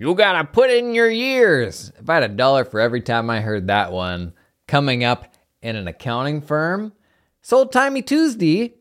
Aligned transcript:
You 0.00 0.14
gotta 0.14 0.44
put 0.44 0.70
in 0.70 0.94
your 0.94 1.10
years. 1.10 1.92
If 2.00 2.08
I 2.08 2.14
had 2.14 2.22
a 2.22 2.28
dollar 2.28 2.64
for 2.64 2.80
every 2.80 3.02
time 3.02 3.28
I 3.28 3.42
heard 3.42 3.66
that 3.66 3.92
one 3.92 4.32
coming 4.66 5.04
up 5.04 5.34
in 5.60 5.76
an 5.76 5.86
accounting 5.86 6.40
firm, 6.40 6.94
it's 7.40 7.52
old 7.52 7.70
timey 7.70 8.00
Tuesday. 8.00 8.76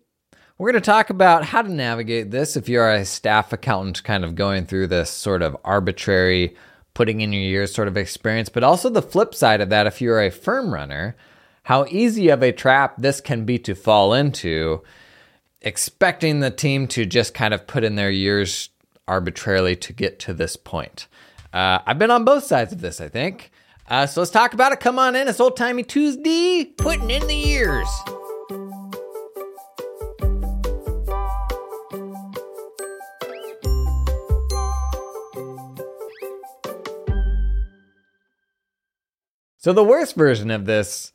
We're 0.58 0.72
to 0.72 0.80
talk 0.80 1.10
about 1.10 1.44
how 1.44 1.62
to 1.62 1.70
navigate 1.70 2.32
this 2.32 2.56
if 2.56 2.70
you're 2.70 2.90
a 2.90 3.04
staff 3.04 3.52
accountant 3.52 4.02
kind 4.06 4.24
of 4.24 4.36
going 4.36 4.66
through 4.66 4.88
this 4.88 5.10
sort 5.10 5.42
of 5.42 5.58
arbitrary 5.66 6.56
putting 6.94 7.20
in 7.20 7.34
your 7.34 7.44
years 7.44 7.74
sort 7.74 7.90
of 7.90 7.98
experience, 7.98 8.48
but 8.48 8.64
also 8.64 8.90
the 8.90 9.02
flip 9.02 9.36
side 9.36 9.60
of 9.60 9.68
that 9.72 9.88
if 9.88 10.00
you're 10.00 10.22
a 10.22 10.32
firm 10.32 10.74
runner, 10.74 11.18
how 11.64 11.86
easy 11.90 12.30
of 12.30 12.42
a 12.42 12.54
trap 12.54 12.96
this 12.98 13.20
can 13.20 13.44
be 13.44 13.60
to 13.60 13.76
fall 13.76 14.14
into, 14.14 14.84
expecting 15.62 16.40
the 16.40 16.50
team 16.50 16.88
to 16.88 17.06
just 17.06 17.34
kind 17.34 17.54
of 17.54 17.68
put 17.68 17.84
in 17.84 17.96
their 17.96 18.10
years 18.10 18.70
arbitrarily 19.10 19.76
to 19.76 19.92
get 19.92 20.20
to 20.20 20.34
this 20.34 20.56
point. 20.56 21.08
Uh, 21.52 21.80
I've 21.86 21.98
been 21.98 22.12
on 22.12 22.24
both 22.24 22.44
sides 22.44 22.72
of 22.72 22.80
this, 22.80 23.02
I 23.02 23.10
think. 23.10 23.52
Uh, 23.88 24.06
so 24.06 24.22
let's 24.22 24.32
talk 24.32 24.54
about 24.54 24.72
it. 24.72 24.80
Come 24.80 25.00
on 25.00 25.16
in. 25.16 25.28
It's 25.28 25.40
old 25.40 25.58
timey 25.58 25.84
Tuesday, 25.84 26.66
putting 26.78 27.10
in 27.10 27.26
the 27.26 27.34
years. 27.36 27.90
So 39.58 39.74
the 39.74 39.84
worst 39.84 40.16
version 40.16 40.52
of 40.52 40.66
this 40.66 41.12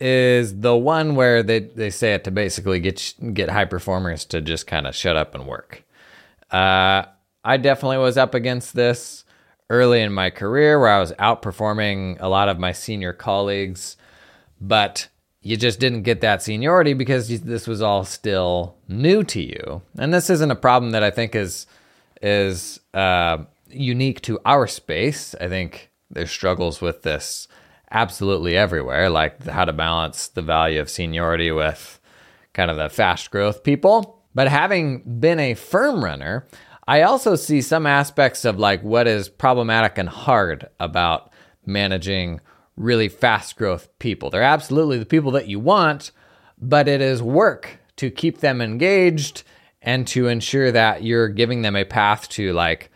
is 0.00 0.60
the 0.60 0.76
one 0.76 1.14
where 1.14 1.42
they, 1.42 1.60
they 1.60 1.90
say 1.90 2.14
it 2.14 2.24
to 2.24 2.30
basically 2.30 2.80
get 2.80 3.14
get 3.32 3.48
high 3.48 3.64
performers 3.64 4.24
to 4.26 4.40
just 4.40 4.66
kind 4.66 4.86
of 4.86 4.94
shut 4.94 5.16
up 5.16 5.34
and 5.34 5.46
work. 5.46 5.84
Uh, 6.50 7.04
I 7.46 7.58
definitely 7.58 7.98
was 7.98 8.18
up 8.18 8.34
against 8.34 8.74
this 8.74 9.24
early 9.70 10.00
in 10.00 10.12
my 10.12 10.30
career 10.30 10.80
where 10.80 10.88
I 10.88 10.98
was 10.98 11.12
outperforming 11.12 12.20
a 12.20 12.28
lot 12.28 12.48
of 12.48 12.58
my 12.58 12.72
senior 12.72 13.12
colleagues, 13.12 13.96
but 14.60 15.08
you 15.42 15.56
just 15.56 15.78
didn't 15.78 16.02
get 16.02 16.22
that 16.22 16.42
seniority 16.42 16.92
because 16.92 17.28
this 17.42 17.68
was 17.68 17.80
all 17.80 18.02
still 18.04 18.74
new 18.88 19.22
to 19.22 19.40
you. 19.40 19.80
And 19.96 20.12
this 20.12 20.28
isn't 20.28 20.50
a 20.50 20.56
problem 20.56 20.90
that 20.90 21.04
I 21.04 21.12
think 21.12 21.36
is 21.36 21.68
is 22.20 22.80
uh, 22.94 23.44
unique 23.70 24.22
to 24.22 24.40
our 24.44 24.66
space. 24.66 25.36
I 25.40 25.48
think 25.48 25.90
there's 26.10 26.32
struggles 26.32 26.80
with 26.80 27.02
this 27.02 27.46
absolutely 27.92 28.56
everywhere, 28.56 29.08
like 29.08 29.46
how 29.46 29.64
to 29.64 29.72
balance 29.72 30.26
the 30.26 30.42
value 30.42 30.80
of 30.80 30.90
seniority 30.90 31.52
with 31.52 32.00
kind 32.54 32.72
of 32.72 32.76
the 32.76 32.88
fast 32.88 33.30
growth 33.30 33.62
people. 33.62 34.24
But 34.34 34.48
having 34.48 35.20
been 35.20 35.38
a 35.38 35.54
firm 35.54 36.04
runner, 36.04 36.46
I 36.86 37.02
also 37.02 37.34
see 37.34 37.62
some 37.62 37.86
aspects 37.86 38.44
of 38.44 38.58
like 38.58 38.82
what 38.82 39.06
is 39.08 39.28
problematic 39.28 39.98
and 39.98 40.08
hard 40.08 40.68
about 40.78 41.32
managing 41.64 42.40
really 42.76 43.08
fast 43.08 43.56
growth 43.56 43.88
people. 43.98 44.30
They're 44.30 44.42
absolutely 44.42 44.98
the 44.98 45.06
people 45.06 45.32
that 45.32 45.48
you 45.48 45.58
want, 45.58 46.12
but 46.58 46.86
it 46.86 47.00
is 47.00 47.22
work 47.22 47.78
to 47.96 48.10
keep 48.10 48.38
them 48.38 48.60
engaged 48.60 49.42
and 49.82 50.06
to 50.08 50.28
ensure 50.28 50.70
that 50.72 51.02
you're 51.02 51.28
giving 51.28 51.62
them 51.62 51.76
a 51.76 51.84
path 51.84 52.28
to 52.30 52.52
like 52.52 52.90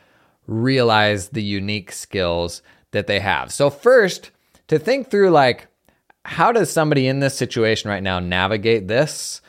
realize 0.47 1.29
the 1.29 1.43
unique 1.43 1.93
skills 1.93 2.63
that 2.93 3.07
they 3.07 3.21
have. 3.21 3.53
So 3.53 3.71
first, 3.71 4.31
to 4.69 4.79
think 4.79 5.11
through 5.11 5.31
like 5.31 5.67
how 6.25 6.53
does 6.53 6.71
somebody 6.71 7.07
in 7.07 7.21
this 7.21 7.37
situation 7.37 7.91
right 7.91 8.03
now 8.03 8.19
navigate 8.21 8.87
this 8.87 9.41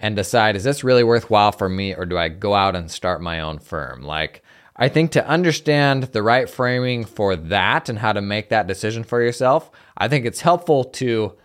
and 0.00 0.16
decide 0.16 0.56
is 0.56 0.64
this 0.64 0.84
really 0.84 1.04
worthwhile 1.04 1.52
for 1.52 1.68
me 1.68 1.94
or 1.94 2.06
do 2.06 2.16
I 2.18 2.28
go 2.28 2.54
out 2.54 2.76
and 2.76 2.90
start 2.90 3.20
my 3.20 3.40
own 3.40 3.58
firm? 3.58 4.02
Like 4.02 4.42
I 4.76 4.88
think 4.88 5.10
to 5.12 5.26
understand 5.26 6.04
the 6.04 6.22
right 6.22 6.48
framing 6.48 7.04
for 7.04 7.34
that 7.34 7.88
and 7.88 7.98
how 7.98 8.12
to 8.12 8.20
make 8.20 8.48
that 8.48 8.68
decision 8.68 9.02
for 9.02 9.20
yourself, 9.20 9.70
I 9.96 10.06
think 10.08 10.24
it's 10.24 10.40
helpful 10.40 10.84
to 10.84 11.36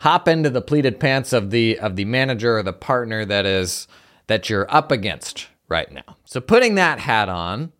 hop 0.00 0.26
into 0.28 0.50
the 0.50 0.60
pleated 0.60 0.98
pants 0.98 1.32
of 1.32 1.50
the 1.50 1.78
of 1.78 1.96
the 1.96 2.04
manager 2.04 2.58
or 2.58 2.62
the 2.62 2.72
partner 2.72 3.24
that 3.24 3.46
is 3.46 3.86
that 4.26 4.50
you're 4.50 4.72
up 4.74 4.90
against 4.90 5.46
right 5.68 5.90
now. 5.90 6.16
So 6.24 6.40
putting 6.40 6.74
that 6.74 6.98
hat 6.98 7.28
on, 7.28 7.72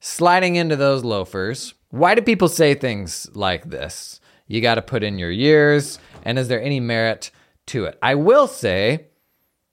sliding 0.00 0.56
into 0.56 0.76
those 0.76 1.04
loafers, 1.04 1.74
why 1.90 2.14
do 2.14 2.22
people 2.22 2.48
say 2.48 2.74
things 2.74 3.28
like 3.34 3.70
this? 3.70 4.20
You 4.48 4.60
got 4.60 4.76
to 4.76 4.82
put 4.82 5.02
in 5.02 5.18
your 5.18 5.30
years, 5.30 5.98
and 6.24 6.38
is 6.38 6.48
there 6.48 6.62
any 6.62 6.80
merit 6.80 7.30
to 7.66 7.84
it? 7.84 7.98
I 8.02 8.14
will 8.14 8.46
say 8.46 9.06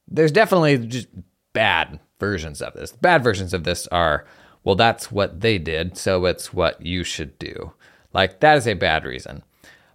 there's 0.08 0.32
definitely 0.32 0.78
just 0.80 1.08
bad 1.54 2.00
versions 2.20 2.62
of 2.62 2.74
this. 2.74 2.92
Bad 2.92 3.24
versions 3.24 3.54
of 3.54 3.64
this 3.64 3.88
are, 3.88 4.26
well, 4.64 4.76
that's 4.76 5.12
what 5.12 5.42
they 5.42 5.58
did, 5.58 5.98
so 5.98 6.26
it's 6.26 6.54
what 6.54 6.86
you 6.86 7.04
should 7.04 7.38
do. 7.40 7.74
Like, 8.14 8.40
that 8.42 8.58
is 8.58 8.68
a 8.68 8.74
bad 8.74 9.06
reason. 9.06 9.44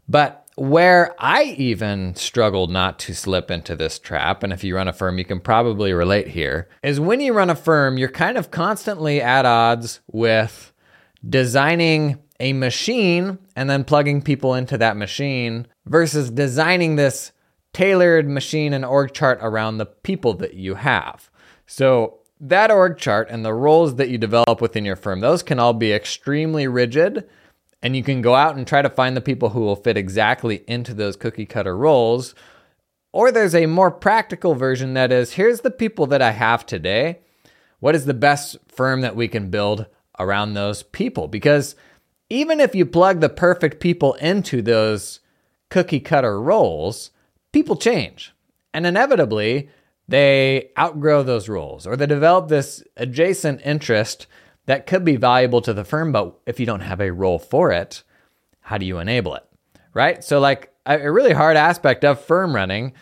But 0.09 0.47
where 0.57 1.15
I 1.19 1.45
even 1.57 2.17
struggled 2.17 2.71
not 2.71 2.99
to 3.01 3.15
slip 3.15 3.51
into 3.51 3.77
this 3.77 3.99
trap, 3.99 4.43
and 4.43 4.53
if 4.53 4.65
you 4.65 4.75
run 4.75 4.89
a 4.89 4.93
firm, 4.93 5.19
you 5.19 5.25
can 5.25 5.41
probably 5.41 5.93
relate 5.93 6.29
here, 6.29 6.69
is 6.83 6.99
when 6.99 7.21
you 7.21 7.33
run 7.33 7.51
a 7.51 7.55
firm, 7.55 7.97
you're 7.97 8.09
kind 8.09 8.37
of 8.37 8.51
constantly 8.51 9.23
at 9.23 9.47
odds 9.47 10.01
with 10.11 10.73
designing 11.29 12.19
a 12.41 12.53
machine 12.53 13.39
and 13.57 13.69
then 13.69 13.85
plugging 13.85 14.23
people 14.23 14.55
into 14.55 14.79
that 14.79 14.97
machine 14.97 15.67
versus 15.87 16.31
designing 16.31 16.97
this 16.97 17.33
tailored 17.78 18.28
machine 18.28 18.72
and 18.72 18.84
org 18.84 19.15
chart 19.15 19.39
around 19.41 19.78
the 19.78 19.87
people 19.87 20.34
that 20.34 20.55
you 20.55 20.75
have. 20.75 21.31
So, 21.65 22.19
that 22.41 22.72
org 22.72 22.99
chart 22.99 23.28
and 23.31 23.44
the 23.44 23.55
roles 23.55 23.94
that 23.97 24.09
you 24.09 24.19
develop 24.19 24.61
within 24.61 24.84
your 24.84 24.97
firm, 24.97 25.21
those 25.21 25.44
can 25.44 25.61
all 25.61 25.72
be 25.72 25.93
extremely 25.93 26.66
rigid. 26.66 27.28
And 27.81 27.94
you 27.94 28.03
can 28.03 28.21
go 28.21 28.34
out 28.34 28.56
and 28.56 28.66
try 28.66 28.83
to 28.83 28.91
find 28.91 29.16
the 29.16 29.21
people 29.21 29.50
who 29.50 29.61
will 29.61 29.77
fit 29.77 29.97
exactly 29.97 30.65
into 30.66 30.93
those 30.93 31.15
cookie 31.15 31.47
cutter 31.47 31.77
roles. 31.77 32.34
Or 33.12 33.31
there's 33.31 33.55
a 33.55 33.66
more 33.66 33.93
practical 33.93 34.56
version 34.56 34.95
that 34.95 35.12
is 35.12 35.34
here's 35.34 35.60
the 35.60 35.71
people 35.71 36.09
that 36.09 36.21
I 36.21 36.33
have 36.33 36.66
today. 36.66 37.21
What 37.78 37.95
is 37.95 38.06
the 38.06 38.15
best 38.15 38.56
firm 38.66 39.03
that 39.03 39.15
we 39.15 39.28
can 39.28 39.50
build 39.50 39.87
around 40.19 40.55
those 40.55 40.83
people 40.83 41.28
because 41.28 41.77
even 42.28 42.59
if 42.59 42.75
you 42.75 42.84
plug 42.84 43.21
the 43.21 43.28
perfect 43.28 43.78
people 43.78 44.15
into 44.15 44.62
those 44.62 45.21
cookie 45.71 46.00
cutter 46.00 46.41
roles, 46.41 47.12
people 47.53 47.76
change. 47.76 48.34
And 48.75 48.86
inevitably, 48.86 49.70
they 50.09 50.70
outgrow 50.78 51.22
those 51.22 51.48
roles 51.48 51.86
or 51.86 51.97
they 51.97 52.06
develop 52.06 52.48
this 52.48 52.82
adjacent 52.97 53.60
interest 53.64 54.26
that 54.66 54.86
could 54.86 55.04
be 55.04 55.16
valuable 55.16 55.60
to 55.62 55.72
the 55.72 55.84
firm. 55.84 56.12
But 56.12 56.38
if 56.47 56.60
you 56.60 56.66
don't 56.66 56.81
have 56.81 57.00
a 57.00 57.12
role 57.12 57.38
for 57.38 57.72
it, 57.72 58.03
how 58.60 58.78
do 58.78 58.86
you 58.86 58.98
enable 58.98 59.34
it? 59.34 59.44
Right? 59.94 60.22
So, 60.22 60.38
like 60.41 60.72
a 60.86 61.10
really 61.10 61.32
hard 61.32 61.56
aspect 61.56 62.04
of 62.04 62.20
firm 62.20 62.54
running 62.54 62.92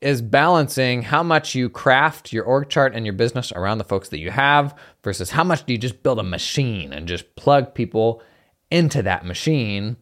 is 0.00 0.20
balancing 0.20 1.02
how 1.02 1.22
much 1.22 1.54
you 1.54 1.68
craft 1.68 2.32
your 2.32 2.44
org 2.44 2.68
chart 2.68 2.94
and 2.94 3.06
your 3.06 3.14
business 3.14 3.50
around 3.52 3.78
the 3.78 3.84
folks 3.84 4.10
that 4.10 4.18
you 4.18 4.30
have 4.30 4.74
versus 5.02 5.30
how 5.30 5.42
much 5.42 5.64
do 5.64 5.72
you 5.72 5.78
just 5.78 6.02
build 6.02 6.18
a 6.18 6.22
machine 6.22 6.92
and 6.92 7.08
just 7.08 7.34
plug 7.34 7.74
people 7.74 8.22
into 8.70 9.02
that 9.02 9.24
machine. 9.24 9.96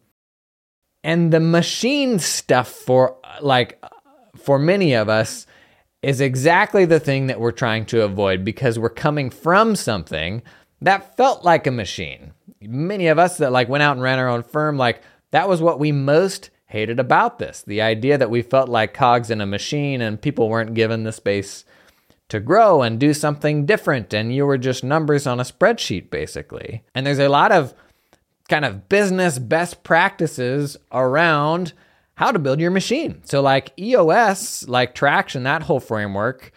And 1.05 1.31
the 1.31 1.39
machine 1.39 2.17
stuff 2.17 2.67
for 2.67 3.17
like 3.39 3.79
for 4.35 4.57
many 4.57 4.93
of 4.93 5.07
us 5.07 5.45
is 6.01 6.19
exactly 6.19 6.85
the 6.85 6.99
thing 6.99 7.27
that 7.27 7.39
we're 7.39 7.51
trying 7.51 7.85
to 7.85 8.01
avoid 8.01 8.43
because 8.43 8.79
we're 8.79 8.89
coming 8.89 9.29
from 9.29 9.75
something 9.75 10.41
that 10.81 11.15
felt 11.15 11.45
like 11.45 11.67
a 11.67 11.71
machine. 11.71 12.33
Many 12.59 13.05
of 13.05 13.19
us 13.19 13.37
that 13.37 13.51
like 13.51 13.69
went 13.69 13.83
out 13.83 13.91
and 13.91 14.01
ran 14.01 14.17
our 14.17 14.27
own 14.27 14.41
firm 14.41 14.77
like 14.77 15.03
that 15.29 15.47
was 15.47 15.61
what 15.61 15.79
we 15.79 15.91
most 15.91 16.49
hated 16.65 16.99
about 16.99 17.37
this. 17.37 17.63
The 17.67 17.83
idea 17.83 18.17
that 18.17 18.31
we 18.31 18.41
felt 18.41 18.67
like 18.67 18.95
cogs 18.95 19.29
in 19.29 19.41
a 19.41 19.45
machine 19.45 20.01
and 20.01 20.19
people 20.19 20.49
weren't 20.49 20.73
given 20.73 21.03
the 21.03 21.11
space 21.11 21.65
to 22.29 22.39
grow 22.39 22.81
and 22.81 22.99
do 22.99 23.13
something 23.13 23.67
different 23.67 24.11
and 24.11 24.33
you 24.33 24.47
were 24.47 24.57
just 24.57 24.83
numbers 24.83 25.27
on 25.27 25.39
a 25.39 25.43
spreadsheet 25.43 26.09
basically. 26.09 26.81
And 26.95 27.05
there's 27.05 27.19
a 27.19 27.29
lot 27.29 27.51
of 27.51 27.75
kind 28.49 28.65
of 28.65 28.89
business 28.89 29.39
best 29.39 29.83
practices 29.83 30.77
around 30.91 31.73
how 32.15 32.31
to 32.31 32.39
build 32.39 32.59
your 32.59 32.71
machine. 32.71 33.21
So 33.25 33.41
like 33.41 33.73
EOS, 33.79 34.67
like 34.67 34.95
traction, 34.95 35.43
that 35.43 35.63
whole 35.63 35.79
framework, 35.79 36.51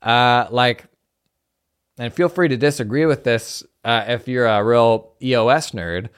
uh, 0.00 0.46
like, 0.50 0.84
and 1.98 2.12
feel 2.12 2.28
free 2.28 2.48
to 2.48 2.56
disagree 2.56 3.06
with 3.06 3.24
this 3.24 3.62
uh, 3.84 4.04
if 4.08 4.28
you're 4.28 4.46
a 4.46 4.64
real 4.64 5.12
EOS 5.22 5.72
nerd 5.72 6.08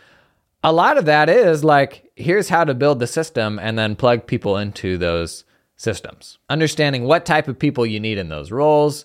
a 0.65 0.73
lot 0.73 0.97
of 0.97 1.05
that 1.05 1.29
is 1.29 1.63
like, 1.63 2.11
here's 2.17 2.49
how 2.49 2.65
to 2.65 2.73
build 2.75 2.99
the 2.99 3.07
system 3.07 3.59
and 3.59 3.79
then 3.79 3.95
plug 3.95 4.27
people 4.27 4.57
into 4.57 4.97
those 4.97 5.45
systems. 5.77 6.39
Understanding 6.49 7.05
what 7.05 7.27
type 7.27 7.49
of 7.49 7.59
people 7.59 7.85
you 7.85 8.01
need 8.01 8.17
in 8.17 8.31
those 8.31 8.51
roles, 8.51 9.05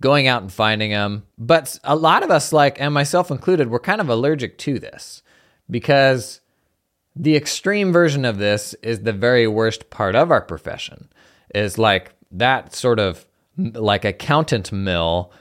going 0.00 0.26
out 0.26 0.40
and 0.40 0.50
finding 0.50 0.90
them. 0.90 1.24
But 1.36 1.78
a 1.84 1.94
lot 1.94 2.22
of 2.22 2.30
us, 2.30 2.54
like, 2.54 2.80
and 2.80 2.94
myself 2.94 3.30
included, 3.30 3.68
we're 3.68 3.80
kind 3.80 4.00
of 4.00 4.08
allergic 4.08 4.56
to 4.58 4.78
this 4.78 5.22
because 5.70 6.40
the 7.16 7.36
extreme 7.36 7.92
version 7.92 8.24
of 8.24 8.38
this 8.38 8.74
is 8.82 9.00
the 9.00 9.12
very 9.12 9.46
worst 9.46 9.90
part 9.90 10.14
of 10.14 10.30
our 10.30 10.40
profession, 10.40 11.08
is 11.54 11.78
like 11.78 12.14
that 12.32 12.74
sort 12.74 12.98
of 12.98 13.24
like 13.56 14.04
accountant 14.04 14.72
mill 14.72 15.32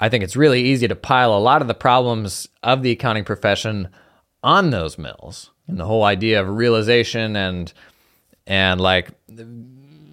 I 0.00 0.08
think 0.08 0.24
it's 0.24 0.36
really 0.36 0.62
easy 0.62 0.88
to 0.88 0.96
pile 0.96 1.36
a 1.36 1.38
lot 1.38 1.60
of 1.60 1.68
the 1.68 1.74
problems 1.74 2.48
of 2.62 2.82
the 2.82 2.90
accounting 2.90 3.24
profession 3.24 3.90
on 4.42 4.70
those 4.70 4.96
mills 4.96 5.50
and 5.68 5.78
the 5.78 5.84
whole 5.84 6.04
idea 6.04 6.40
of 6.40 6.48
realization 6.48 7.36
and 7.36 7.72
and 8.46 8.80
like 8.80 9.10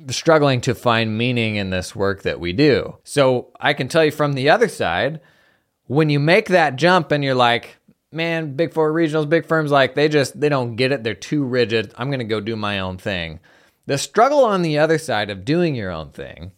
struggling 0.10 0.62
to 0.62 0.76
find 0.76 1.18
meaning 1.18 1.56
in 1.56 1.70
this 1.70 1.96
work 1.96 2.24
that 2.24 2.40
we 2.40 2.52
do. 2.52 2.98
So 3.04 3.52
I 3.60 3.74
can 3.74 3.88
tell 3.88 4.04
you 4.04 4.12
from 4.12 4.34
the 4.34 4.50
other 4.50 4.68
side, 4.68 5.22
when 5.86 6.10
you 6.10 6.20
make 6.20 6.50
that 6.50 6.76
jump 6.76 7.12
and 7.12 7.24
you're 7.24 7.34
like, 7.34 7.77
man, 8.12 8.56
big 8.56 8.74
four 8.74 8.92
regionals, 8.94 9.30
big 9.30 9.46
firms, 9.46 9.72
like 9.72 9.96
they 9.96 10.10
just 10.10 10.40
they 10.40 10.50
don't 10.50 10.76
get 10.76 10.92
it. 10.92 11.04
They're 11.04 11.14
too 11.14 11.44
rigid. 11.44 11.94
I'm 11.98 12.12
gonna 12.12 12.24
go 12.24 12.40
do 12.40 12.56
my 12.56 12.80
own 12.80 12.98
thing. 12.98 13.40
The 13.86 13.98
struggle 13.98 14.44
on 14.44 14.62
the 14.62 14.78
other 14.78 14.98
side 14.98 15.30
of 15.30 15.46
doing 15.46 15.76
your 15.76 15.92
own 15.92 16.12
thing 16.12 16.52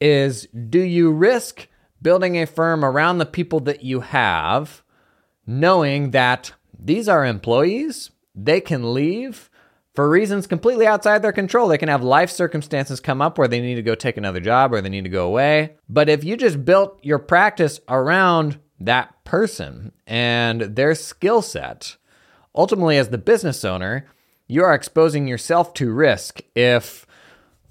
is 0.00 0.46
do 0.68 0.80
you 0.80 1.10
risk 1.10 1.68
building 2.02 2.36
a 2.36 2.46
firm 2.46 2.84
around 2.84 3.18
the 3.18 3.26
people 3.26 3.60
that 3.60 3.82
you 3.82 4.00
have, 4.00 4.84
knowing 5.46 6.10
that 6.10 6.52
these 6.78 7.08
are 7.08 7.24
employees, 7.24 8.10
they 8.34 8.60
can 8.60 8.92
leave 8.92 9.50
for 9.94 10.08
reasons 10.08 10.46
completely 10.46 10.86
outside 10.86 11.22
their 11.22 11.32
control. 11.32 11.68
They 11.68 11.78
can 11.78 11.88
have 11.88 12.02
life 12.02 12.30
circumstances 12.30 13.00
come 13.00 13.22
up 13.22 13.38
where 13.38 13.48
they 13.48 13.60
need 13.60 13.76
to 13.76 13.82
go 13.82 13.94
take 13.94 14.16
another 14.16 14.40
job 14.40 14.72
or 14.72 14.80
they 14.80 14.88
need 14.88 15.04
to 15.04 15.10
go 15.10 15.26
away. 15.26 15.76
But 15.88 16.08
if 16.08 16.24
you 16.24 16.36
just 16.36 16.64
built 16.64 16.98
your 17.02 17.18
practice 17.18 17.80
around 17.88 18.58
that 18.80 19.24
person 19.24 19.92
and 20.06 20.60
their 20.62 20.94
skill 20.94 21.42
set, 21.42 21.96
ultimately, 22.54 22.96
as 22.96 23.08
the 23.08 23.18
business 23.18 23.64
owner, 23.64 24.06
you 24.46 24.62
are 24.62 24.74
exposing 24.74 25.26
yourself 25.26 25.74
to 25.74 25.92
risk 25.92 26.40
if 26.54 27.06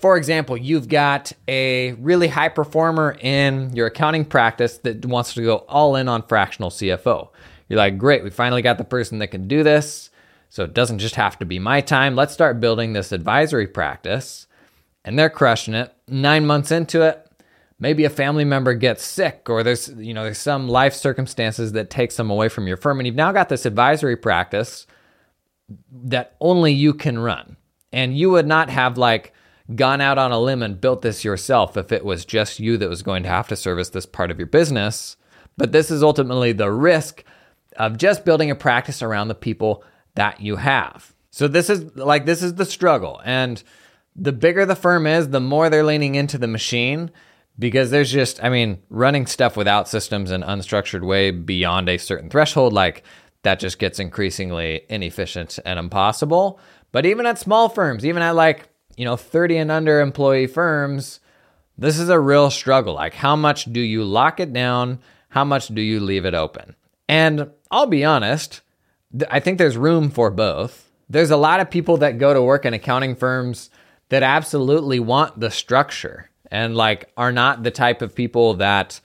for 0.03 0.17
example, 0.17 0.57
you've 0.57 0.89
got 0.89 1.31
a 1.47 1.93
really 1.93 2.27
high 2.27 2.49
performer 2.49 3.15
in 3.21 3.73
your 3.73 3.87
accounting 3.87 4.25
practice 4.25 4.79
that 4.79 5.05
wants 5.05 5.33
to 5.35 5.41
go 5.41 5.59
all 5.69 5.95
in 5.95 6.09
on 6.09 6.23
fractional 6.23 6.69
CFO. 6.69 7.29
You're 7.69 7.77
like, 7.77 7.97
great, 7.97 8.21
we 8.21 8.29
finally 8.29 8.61
got 8.61 8.77
the 8.77 8.83
person 8.83 9.19
that 9.19 9.29
can 9.29 9.47
do 9.47 9.63
this. 9.63 10.09
So 10.49 10.65
it 10.65 10.73
doesn't 10.73 10.99
just 10.99 11.15
have 11.15 11.39
to 11.39 11.45
be 11.45 11.57
my 11.57 11.79
time. 11.79 12.17
Let's 12.17 12.33
start 12.33 12.59
building 12.59 12.91
this 12.91 13.13
advisory 13.13 13.65
practice. 13.65 14.45
And 15.05 15.17
they're 15.17 15.29
crushing 15.29 15.73
it. 15.73 15.95
Nine 16.09 16.45
months 16.45 16.69
into 16.69 17.03
it, 17.03 17.25
maybe 17.83 18.05
a 18.05 18.09
family 18.09 18.45
member 18.45 18.73
gets 18.73 19.03
sick 19.03 19.49
or 19.49 19.61
there's 19.61 19.89
you 19.97 20.13
know 20.13 20.23
there's 20.23 20.39
some 20.39 20.67
life 20.67 20.93
circumstances 20.93 21.73
that 21.73 21.89
takes 21.89 22.17
them 22.17 22.31
away 22.31 22.49
from 22.49 22.65
your 22.65 22.77
firm 22.77 22.99
and 22.99 23.05
you've 23.05 23.15
now 23.15 23.31
got 23.31 23.49
this 23.49 23.65
advisory 23.65 24.15
practice 24.15 24.87
that 25.91 26.35
only 26.39 26.71
you 26.71 26.93
can 26.93 27.19
run 27.19 27.57
and 27.91 28.17
you 28.17 28.31
would 28.31 28.47
not 28.47 28.69
have 28.69 28.97
like 28.97 29.33
gone 29.75 30.01
out 30.01 30.17
on 30.17 30.31
a 30.31 30.39
limb 30.39 30.63
and 30.63 30.81
built 30.81 31.01
this 31.01 31.23
yourself 31.23 31.77
if 31.77 31.91
it 31.91 32.03
was 32.03 32.25
just 32.25 32.59
you 32.59 32.77
that 32.77 32.89
was 32.89 33.03
going 33.03 33.23
to 33.23 33.29
have 33.29 33.47
to 33.47 33.55
service 33.55 33.89
this 33.89 34.05
part 34.05 34.31
of 34.31 34.37
your 34.37 34.47
business. 34.47 35.15
But 35.55 35.71
this 35.71 35.91
is 35.91 36.03
ultimately 36.03 36.51
the 36.51 36.71
risk 36.71 37.23
of 37.77 37.97
just 37.97 38.25
building 38.25 38.51
a 38.51 38.55
practice 38.55 39.01
around 39.01 39.27
the 39.27 39.35
people 39.35 39.83
that 40.15 40.41
you 40.41 40.57
have. 40.57 41.13
So 41.29 41.47
this 41.47 41.69
is 41.69 41.95
like 41.95 42.25
this 42.25 42.43
is 42.43 42.55
the 42.55 42.65
struggle. 42.65 43.21
And 43.23 43.63
the 44.15 44.33
bigger 44.33 44.65
the 44.65 44.75
firm 44.75 45.07
is, 45.07 45.29
the 45.29 45.39
more 45.39 45.69
they're 45.69 45.83
leaning 45.83 46.15
into 46.15 46.37
the 46.37 46.47
machine 46.47 47.11
because 47.57 47.91
there's 47.91 48.11
just 48.11 48.43
I 48.43 48.49
mean, 48.49 48.81
running 48.89 49.25
stuff 49.25 49.55
without 49.55 49.87
systems 49.87 50.31
in 50.31 50.41
unstructured 50.41 51.05
way 51.05 51.31
beyond 51.31 51.89
a 51.89 51.97
certain 51.97 52.29
threshold 52.29 52.73
like 52.73 53.03
that 53.43 53.59
just 53.59 53.79
gets 53.79 53.99
increasingly 53.99 54.85
inefficient 54.89 55.59
and 55.65 55.77
impossible. 55.77 56.59
But 56.91 57.05
even 57.05 57.25
at 57.25 57.39
small 57.39 57.69
firms, 57.69 58.05
even 58.05 58.21
at 58.21 58.35
like 58.35 58.69
you 58.97 59.05
know, 59.05 59.15
30 59.15 59.57
and 59.57 59.71
under 59.71 60.01
employee 60.01 60.47
firms, 60.47 61.19
this 61.77 61.97
is 61.97 62.09
a 62.09 62.19
real 62.19 62.51
struggle. 62.51 62.93
Like, 62.93 63.13
how 63.13 63.35
much 63.35 63.65
do 63.65 63.79
you 63.79 64.03
lock 64.03 64.39
it 64.39 64.53
down? 64.53 64.99
How 65.29 65.43
much 65.43 65.69
do 65.69 65.81
you 65.81 65.99
leave 65.99 66.25
it 66.25 66.33
open? 66.33 66.75
And 67.09 67.49
I'll 67.71 67.87
be 67.87 68.05
honest, 68.05 68.61
I 69.29 69.39
think 69.39 69.57
there's 69.57 69.77
room 69.77 70.09
for 70.09 70.29
both. 70.29 70.91
There's 71.09 71.31
a 71.31 71.37
lot 71.37 71.59
of 71.59 71.69
people 71.69 71.97
that 71.97 72.17
go 72.17 72.33
to 72.33 72.41
work 72.41 72.65
in 72.65 72.73
accounting 72.73 73.15
firms 73.15 73.69
that 74.09 74.23
absolutely 74.23 74.99
want 74.99 75.39
the 75.39 75.51
structure 75.51 76.29
and 76.53 76.75
like 76.75 77.11
are 77.17 77.31
not 77.31 77.63
the 77.63 77.71
type 77.71 78.01
of 78.01 78.15
people 78.15 78.53
that 78.53 79.01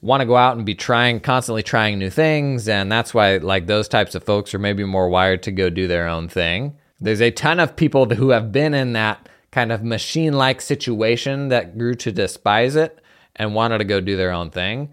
want 0.00 0.22
to 0.22 0.26
go 0.26 0.36
out 0.36 0.56
and 0.56 0.66
be 0.66 0.74
trying 0.74 1.20
constantly 1.20 1.62
trying 1.62 1.98
new 1.98 2.10
things 2.10 2.68
and 2.68 2.90
that's 2.90 3.14
why 3.14 3.36
like 3.36 3.66
those 3.66 3.86
types 3.86 4.14
of 4.14 4.24
folks 4.24 4.54
are 4.54 4.58
maybe 4.58 4.82
more 4.82 5.08
wired 5.08 5.42
to 5.42 5.52
go 5.52 5.70
do 5.70 5.86
their 5.86 6.08
own 6.08 6.28
thing 6.28 6.74
there's 7.00 7.22
a 7.22 7.30
ton 7.30 7.60
of 7.60 7.76
people 7.76 8.06
who 8.06 8.30
have 8.30 8.52
been 8.52 8.74
in 8.74 8.92
that 8.92 9.28
kind 9.50 9.72
of 9.72 9.82
machine 9.82 10.34
like 10.34 10.60
situation 10.60 11.48
that 11.48 11.76
grew 11.76 11.94
to 11.94 12.12
despise 12.12 12.76
it 12.76 13.00
and 13.36 13.54
wanted 13.54 13.78
to 13.78 13.84
go 13.84 14.00
do 14.00 14.16
their 14.16 14.32
own 14.32 14.50
thing. 14.50 14.92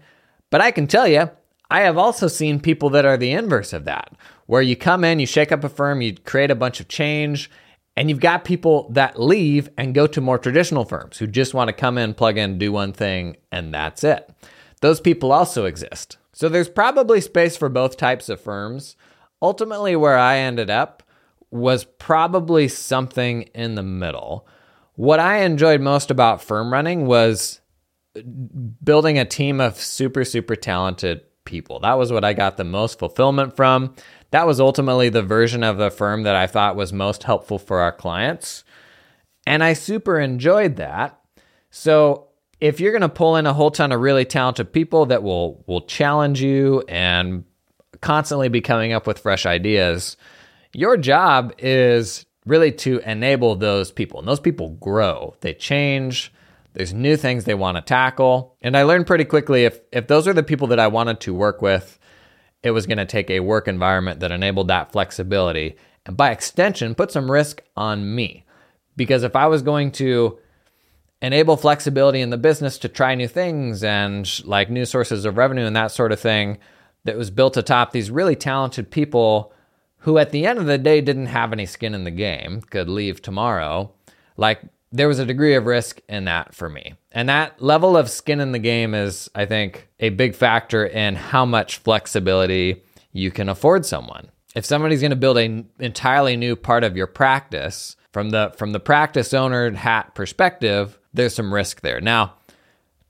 But 0.50 0.60
I 0.60 0.70
can 0.70 0.86
tell 0.86 1.06
you, 1.06 1.30
I 1.70 1.80
have 1.80 1.98
also 1.98 2.28
seen 2.28 2.60
people 2.60 2.90
that 2.90 3.04
are 3.04 3.18
the 3.18 3.32
inverse 3.32 3.72
of 3.72 3.84
that, 3.84 4.12
where 4.46 4.62
you 4.62 4.74
come 4.74 5.04
in, 5.04 5.20
you 5.20 5.26
shake 5.26 5.52
up 5.52 5.64
a 5.64 5.68
firm, 5.68 6.00
you 6.00 6.16
create 6.16 6.50
a 6.50 6.54
bunch 6.54 6.80
of 6.80 6.88
change, 6.88 7.50
and 7.98 8.08
you've 8.08 8.20
got 8.20 8.44
people 8.44 8.88
that 8.92 9.18
leave 9.18 9.68
and 9.76 9.92
go 9.92 10.06
to 10.06 10.20
more 10.20 10.38
traditional 10.38 10.84
firms 10.84 11.18
who 11.18 11.26
just 11.26 11.52
want 11.52 11.66
to 11.66 11.72
come 11.72 11.98
in, 11.98 12.14
plug 12.14 12.38
in, 12.38 12.56
do 12.56 12.70
one 12.70 12.92
thing, 12.92 13.36
and 13.50 13.74
that's 13.74 14.04
it. 14.04 14.30
Those 14.82 15.00
people 15.00 15.32
also 15.32 15.64
exist. 15.64 16.16
So 16.32 16.48
there's 16.48 16.68
probably 16.68 17.20
space 17.20 17.56
for 17.56 17.68
both 17.68 17.96
types 17.96 18.28
of 18.28 18.40
firms. 18.40 18.94
Ultimately, 19.42 19.96
where 19.96 20.16
I 20.16 20.38
ended 20.38 20.70
up 20.70 21.02
was 21.50 21.82
probably 21.82 22.68
something 22.68 23.42
in 23.52 23.74
the 23.74 23.82
middle. 23.82 24.46
What 24.94 25.18
I 25.18 25.38
enjoyed 25.38 25.80
most 25.80 26.12
about 26.12 26.40
firm 26.40 26.72
running 26.72 27.04
was 27.04 27.60
building 28.84 29.18
a 29.18 29.24
team 29.24 29.60
of 29.60 29.76
super, 29.76 30.24
super 30.24 30.54
talented 30.54 31.22
people. 31.44 31.80
That 31.80 31.98
was 31.98 32.12
what 32.12 32.24
I 32.24 32.32
got 32.32 32.58
the 32.58 32.64
most 32.64 33.00
fulfillment 33.00 33.56
from. 33.56 33.96
That 34.30 34.46
was 34.46 34.60
ultimately 34.60 35.08
the 35.08 35.22
version 35.22 35.62
of 35.62 35.78
the 35.78 35.90
firm 35.90 36.24
that 36.24 36.36
I 36.36 36.46
thought 36.46 36.76
was 36.76 36.92
most 36.92 37.22
helpful 37.22 37.58
for 37.58 37.80
our 37.80 37.92
clients. 37.92 38.64
And 39.46 39.64
I 39.64 39.72
super 39.72 40.20
enjoyed 40.20 40.76
that. 40.76 41.18
So 41.70 42.28
if 42.60 42.80
you're 42.80 42.92
going 42.92 43.02
to 43.02 43.08
pull 43.08 43.36
in 43.36 43.46
a 43.46 43.54
whole 43.54 43.70
ton 43.70 43.92
of 43.92 44.00
really 44.00 44.24
talented 44.24 44.72
people 44.72 45.06
that 45.06 45.22
will 45.22 45.64
will 45.66 45.82
challenge 45.82 46.42
you 46.42 46.84
and 46.88 47.44
constantly 48.00 48.48
be 48.48 48.60
coming 48.60 48.92
up 48.92 49.06
with 49.06 49.18
fresh 49.18 49.46
ideas, 49.46 50.16
your 50.72 50.96
job 50.96 51.54
is 51.58 52.26
really 52.44 52.72
to 52.72 53.00
enable 53.00 53.54
those 53.54 53.92
people. 53.92 54.18
And 54.18 54.28
those 54.28 54.40
people 54.40 54.70
grow, 54.70 55.34
they 55.40 55.54
change, 55.54 56.32
there's 56.74 56.94
new 56.94 57.16
things 57.16 57.44
they 57.44 57.54
want 57.54 57.76
to 57.76 57.82
tackle. 57.82 58.56
And 58.60 58.76
I 58.76 58.82
learned 58.84 59.06
pretty 59.06 59.24
quickly 59.24 59.64
if, 59.64 59.80
if 59.92 60.06
those 60.06 60.28
are 60.28 60.32
the 60.32 60.42
people 60.42 60.68
that 60.68 60.78
I 60.78 60.88
wanted 60.88 61.20
to 61.20 61.34
work 61.34 61.62
with, 61.62 61.97
it 62.62 62.70
was 62.72 62.86
going 62.86 62.98
to 62.98 63.06
take 63.06 63.30
a 63.30 63.40
work 63.40 63.68
environment 63.68 64.20
that 64.20 64.32
enabled 64.32 64.68
that 64.68 64.92
flexibility. 64.92 65.76
And 66.06 66.16
by 66.16 66.30
extension, 66.30 66.94
put 66.94 67.12
some 67.12 67.30
risk 67.30 67.62
on 67.76 68.14
me. 68.14 68.44
Because 68.96 69.22
if 69.22 69.36
I 69.36 69.46
was 69.46 69.62
going 69.62 69.92
to 69.92 70.38
enable 71.22 71.56
flexibility 71.56 72.20
in 72.20 72.30
the 72.30 72.36
business 72.36 72.78
to 72.78 72.88
try 72.88 73.14
new 73.14 73.28
things 73.28 73.82
and 73.82 74.44
like 74.44 74.70
new 74.70 74.84
sources 74.84 75.24
of 75.24 75.36
revenue 75.36 75.66
and 75.66 75.76
that 75.76 75.92
sort 75.92 76.12
of 76.12 76.20
thing 76.20 76.58
that 77.04 77.16
was 77.16 77.30
built 77.30 77.56
atop 77.56 77.92
these 77.92 78.10
really 78.10 78.36
talented 78.36 78.90
people 78.90 79.52
who 79.98 80.18
at 80.18 80.30
the 80.30 80.46
end 80.46 80.58
of 80.58 80.66
the 80.66 80.78
day 80.78 81.00
didn't 81.00 81.26
have 81.26 81.52
any 81.52 81.66
skin 81.66 81.94
in 81.94 82.04
the 82.04 82.10
game, 82.10 82.60
could 82.62 82.88
leave 82.88 83.20
tomorrow, 83.20 83.92
like 84.36 84.62
there 84.92 85.08
was 85.08 85.18
a 85.18 85.26
degree 85.26 85.54
of 85.54 85.66
risk 85.66 86.00
in 86.08 86.24
that 86.24 86.54
for 86.54 86.68
me. 86.68 86.94
And 87.12 87.28
that 87.28 87.60
level 87.60 87.96
of 87.96 88.10
skin 88.10 88.40
in 88.40 88.52
the 88.52 88.58
game 88.58 88.94
is, 88.94 89.30
I 89.34 89.46
think, 89.46 89.88
a 90.00 90.10
big 90.10 90.34
factor 90.34 90.86
in 90.86 91.14
how 91.14 91.44
much 91.44 91.78
flexibility 91.78 92.82
you 93.12 93.30
can 93.30 93.48
afford 93.48 93.84
someone. 93.84 94.30
If 94.54 94.64
somebody's 94.64 95.00
going 95.00 95.10
to 95.10 95.16
build 95.16 95.38
an 95.38 95.68
entirely 95.78 96.36
new 96.36 96.56
part 96.56 96.84
of 96.84 96.96
your 96.96 97.06
practice 97.06 97.96
from 98.12 98.30
the 98.30 98.52
from 98.56 98.72
the 98.72 98.80
practice 98.80 99.34
owner 99.34 99.70
hat 99.72 100.14
perspective, 100.14 100.98
there's 101.12 101.34
some 101.34 101.52
risk 101.52 101.82
there. 101.82 102.00
Now, 102.00 102.34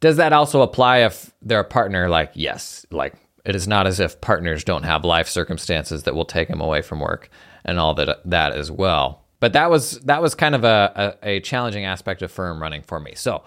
does 0.01 0.17
that 0.17 0.33
also 0.33 0.63
apply 0.63 0.99
if 0.99 1.33
they're 1.43 1.61
a 1.61 1.65
partner 1.65 2.09
like 2.09 2.33
yes, 2.35 2.85
like 2.91 3.15
it 3.45 3.55
is 3.55 3.69
not 3.69 3.87
as 3.87 4.01
if 4.01 4.21
partners 4.21 4.65
don't 4.65 4.83
have 4.83 5.05
life 5.05 5.29
circumstances 5.29 6.03
that 6.03 6.15
will 6.15 6.25
take 6.25 6.49
them 6.49 6.61
away 6.61 6.83
from 6.83 7.01
work 7.01 7.31
and 7.65 7.79
all 7.79 7.95
that 7.95 8.21
that 8.25 8.53
as 8.53 8.71
well. 8.71 9.25
But 9.41 9.53
that 9.53 9.71
was 9.71 10.01
that 10.01 10.21
was 10.21 10.35
kind 10.35 10.55
of 10.55 10.65
a, 10.65 11.17
a, 11.23 11.29
a 11.29 11.41
challenging 11.41 11.85
aspect 11.85 12.23
of 12.23 12.31
firm 12.31 12.61
running 12.61 12.83
for 12.83 12.99
me. 12.99 13.15
So 13.15 13.45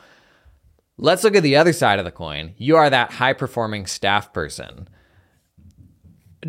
let's 0.97 1.23
look 1.23 1.35
at 1.35 1.43
the 1.43 1.57
other 1.57 1.73
side 1.73 1.99
of 1.99 2.05
the 2.05 2.11
coin. 2.11 2.53
You 2.57 2.77
are 2.77 2.89
that 2.89 3.11
high 3.11 3.33
performing 3.33 3.85
staff 3.85 4.31
person. 4.31 4.87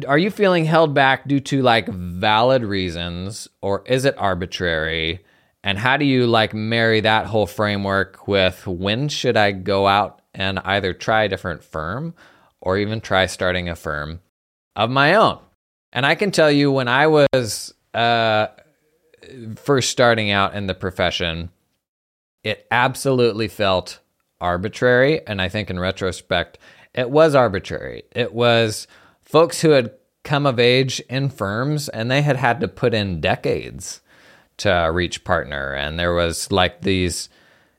Are 0.06 0.18
you 0.18 0.30
feeling 0.30 0.64
held 0.64 0.94
back 0.94 1.28
due 1.28 1.40
to 1.40 1.60
like 1.60 1.88
valid 1.88 2.64
reasons 2.64 3.48
or 3.60 3.82
is 3.86 4.04
it 4.04 4.14
arbitrary? 4.16 5.24
And 5.64 5.78
how 5.78 5.96
do 5.96 6.04
you 6.04 6.26
like 6.26 6.54
marry 6.54 7.00
that 7.00 7.26
whole 7.26 7.46
framework 7.46 8.26
with 8.26 8.66
when 8.66 9.08
should 9.08 9.36
I 9.36 9.52
go 9.52 9.86
out 9.86 10.22
and 10.34 10.58
either 10.60 10.92
try 10.92 11.24
a 11.24 11.28
different 11.28 11.62
firm 11.62 12.14
or 12.60 12.78
even 12.78 13.00
try 13.00 13.26
starting 13.26 13.68
a 13.68 13.76
firm 13.76 14.20
of 14.74 14.90
my 14.90 15.14
own. 15.14 15.38
And 15.92 16.06
I 16.06 16.14
can 16.14 16.30
tell 16.30 16.50
you 16.50 16.72
when 16.72 16.88
I 16.88 17.06
was 17.08 17.74
uh, 17.92 18.46
first 19.56 19.90
starting 19.90 20.30
out 20.30 20.54
in 20.54 20.66
the 20.66 20.74
profession, 20.74 21.50
it 22.44 22.66
absolutely 22.70 23.48
felt 23.48 24.00
arbitrary. 24.40 25.26
And 25.26 25.40
I 25.40 25.48
think 25.48 25.70
in 25.70 25.78
retrospect, 25.78 26.58
It 26.94 27.10
was 27.10 27.34
arbitrary. 27.34 28.04
It 28.12 28.34
was 28.34 28.86
folks 29.22 29.60
who 29.62 29.70
had 29.70 29.92
come 30.24 30.46
of 30.46 30.60
age 30.60 31.00
in 31.08 31.30
firms 31.30 31.88
and 31.88 32.10
they 32.10 32.22
had 32.22 32.36
had 32.36 32.60
to 32.60 32.68
put 32.68 32.94
in 32.94 33.20
decades 33.20 34.00
to 34.58 34.90
reach 34.92 35.24
partner. 35.24 35.72
And 35.72 35.98
there 35.98 36.12
was 36.14 36.52
like 36.52 36.82
these, 36.82 37.28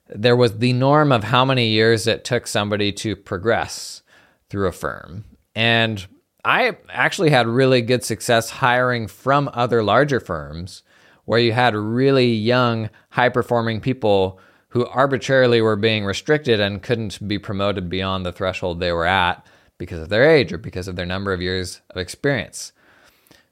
there 0.08 0.36
was 0.36 0.58
the 0.58 0.74
norm 0.74 1.12
of 1.12 1.24
how 1.24 1.46
many 1.46 1.68
years 1.70 2.08
it 2.08 2.26
took 2.26 2.48
somebody 2.48 2.92
to 2.94 3.16
progress 3.16 4.02
through 4.50 4.68
a 4.68 4.72
firm. 4.72 5.26
And 5.56 6.06
I 6.44 6.76
actually 6.90 7.30
had 7.30 7.48
really 7.48 7.82
good 7.82 8.04
success 8.04 8.50
hiring 8.50 9.08
from 9.08 9.50
other 9.54 9.84
larger 9.84 10.20
firms 10.20 10.84
where 11.26 11.40
you 11.40 11.52
had 11.54 11.76
really 11.76 12.28
young, 12.28 12.90
high 13.10 13.30
performing 13.30 13.80
people 13.82 14.40
who 14.70 14.86
arbitrarily 14.88 15.62
were 15.62 15.76
being 15.76 16.04
restricted 16.04 16.60
and 16.60 16.82
couldn't 16.82 17.26
be 17.28 17.38
promoted 17.38 17.90
beyond 17.90 18.26
the 18.26 18.32
threshold 18.32 18.80
they 18.80 18.92
were 18.92 19.06
at 19.06 19.46
because 19.78 20.00
of 20.00 20.10
their 20.10 20.30
age 20.30 20.52
or 20.52 20.58
because 20.58 20.88
of 20.88 20.96
their 20.96 21.06
number 21.06 21.32
of 21.32 21.42
years 21.42 21.82
of 21.92 21.98
experience. 21.98 22.72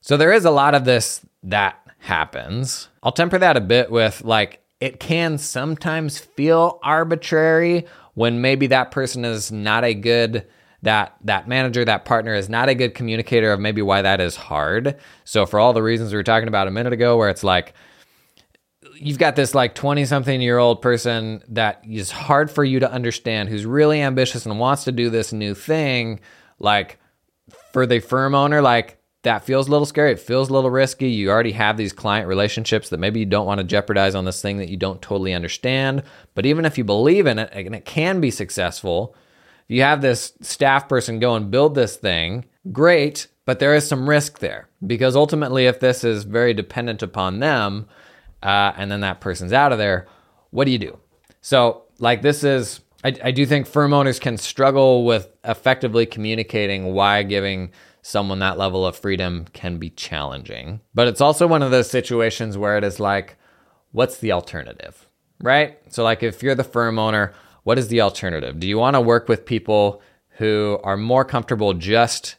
So 0.02 0.18
there 0.18 0.34
is 0.34 0.46
a 0.46 0.52
lot 0.52 0.74
of 0.74 0.86
this 0.86 1.22
that 1.44 1.78
happens. 2.00 2.88
I'll 3.04 3.12
temper 3.12 3.38
that 3.38 3.58
a 3.58 3.62
bit 3.62 3.92
with 3.92 4.24
like, 4.24 4.64
it 4.80 5.00
can 5.00 5.38
sometimes 5.38 6.18
feel 6.18 6.80
arbitrary 6.82 7.86
when 8.16 8.42
maybe 8.42 8.68
that 8.68 8.90
person 8.90 9.24
is 9.24 9.52
not 9.52 9.84
a 9.84 9.94
good 9.94 10.48
that 10.84 11.16
that 11.24 11.48
manager 11.48 11.86
that 11.86 12.06
partner 12.06 12.34
is 12.34 12.50
not 12.50 12.70
a 12.70 12.76
good 12.76 12.96
communicator 12.96 13.52
of 13.52 13.60
maybe 13.60 13.82
why 13.82 14.02
that 14.02 14.20
is 14.20 14.36
hard. 14.36 14.98
So 15.26 15.46
for 15.46 15.60
all 15.60 15.74
the 15.74 15.84
reasons 15.84 16.12
we 16.12 16.18
were 16.18 16.24
talking 16.24 16.48
about 16.48 16.68
a 16.68 16.72
minute 16.72 16.94
ago 16.94 17.18
where 17.18 17.30
it's 17.30 17.44
like 17.44 17.74
you've 18.96 19.20
got 19.20 19.36
this 19.36 19.54
like 19.54 19.76
20 19.76 20.06
something 20.06 20.42
year 20.42 20.58
old 20.58 20.82
person 20.82 21.44
that 21.50 21.84
is 21.88 22.12
hard 22.12 22.50
for 22.50 22.64
you 22.64 22.80
to 22.80 22.92
understand 22.92 23.50
who's 23.50 23.66
really 23.66 24.02
ambitious 24.02 24.46
and 24.46 24.60
wants 24.60 24.84
to 24.86 24.92
do 24.92 25.10
this 25.10 25.32
new 25.32 25.54
thing 25.54 26.20
like 26.60 27.00
for 27.74 27.86
the 27.86 28.00
firm 28.00 28.34
owner 28.34 28.62
like 28.62 28.98
that 29.24 29.46
feels 29.46 29.68
a 29.68 29.72
little 29.72 29.86
scary. 29.86 30.14
It 30.14 30.20
feels 30.20 30.50
a 30.50 30.54
little 30.54 30.72
risky. 30.72 31.10
You 31.10 31.30
already 31.30 31.52
have 31.52 31.78
these 31.78 31.94
client 31.94 32.28
relationships 32.28 32.90
that 32.90 32.98
maybe 32.98 33.20
you 33.20 33.26
don't 33.28 33.46
want 33.46 33.60
to 33.60 33.64
jeopardize 33.64 34.16
on 34.16 34.26
this 34.26 34.42
thing 34.42 34.58
that 34.58 34.70
you 34.70 34.78
don't 34.78 35.02
totally 35.02 35.34
understand. 35.34 36.02
But 36.34 36.48
even 36.48 36.66
if 36.66 36.78
you 36.78 36.84
believe 36.84 37.28
in 37.28 37.38
it 37.38 37.50
and 37.54 37.76
it 37.76 37.86
can 37.86 38.20
be 38.20 38.32
successful 38.32 39.16
you 39.76 39.82
have 39.84 40.02
this 40.02 40.34
staff 40.42 40.88
person 40.88 41.20
go 41.20 41.36
and 41.36 41.52
build 41.52 41.76
this 41.76 41.96
thing 41.96 42.46
great 42.72 43.28
but 43.46 43.60
there 43.60 43.76
is 43.76 43.88
some 43.88 44.10
risk 44.10 44.40
there 44.40 44.70
because 44.86 45.16
ultimately 45.16 45.66
if 45.66 45.80
this 45.80 46.04
is 46.04 46.24
very 46.24 46.54
dependent 46.54 47.02
upon 47.02 47.40
them 47.40 47.88
uh, 48.44 48.74
and 48.76 48.92
then 48.92 49.02
that 49.02 49.22
person's 49.22 49.54
out 49.54 49.72
of 49.72 49.78
there, 49.78 50.08
what 50.50 50.66
do 50.66 50.72
you 50.72 50.80
do? 50.80 51.00
So, 51.42 51.84
like, 52.00 52.22
this 52.22 52.44
is, 52.44 52.82
I, 53.04 53.16
I 53.24 53.32
do 53.32 53.46
think 53.46 53.68
firm 53.68 53.94
owners 53.94 54.20
can 54.20 54.38
struggle 54.38 55.06
with 55.06 55.30
effectively 55.44 56.06
communicating 56.06 56.94
why 56.94 57.24
giving 57.24 57.72
someone 58.02 58.40
that 58.40 58.58
level 58.58 58.86
of 58.86 58.98
freedom 58.98 59.46
can 59.54 59.78
be 59.78 59.92
challenging. 59.92 60.82
But 60.94 61.08
it's 61.08 61.22
also 61.22 61.48
one 61.48 61.62
of 61.62 61.72
those 61.72 61.90
situations 61.90 62.58
where 62.58 62.78
it 62.78 62.84
is 62.84 63.00
like, 63.00 63.38
what's 63.92 64.18
the 64.18 64.32
alternative? 64.32 65.08
Right? 65.40 65.78
So, 65.90 66.04
like, 66.04 66.24
if 66.24 66.42
you're 66.44 66.56
the 66.56 66.64
firm 66.64 67.00
owner, 67.00 67.34
what 67.64 67.78
is 67.78 67.88
the 67.88 68.02
alternative? 68.02 68.60
Do 68.60 68.68
you 68.68 68.78
want 68.78 68.96
to 68.96 69.02
work 69.02 69.28
with 69.28 69.46
people 69.46 70.02
who 70.38 70.80
are 70.84 70.98
more 70.98 71.24
comfortable 71.24 71.74
just 71.74 72.38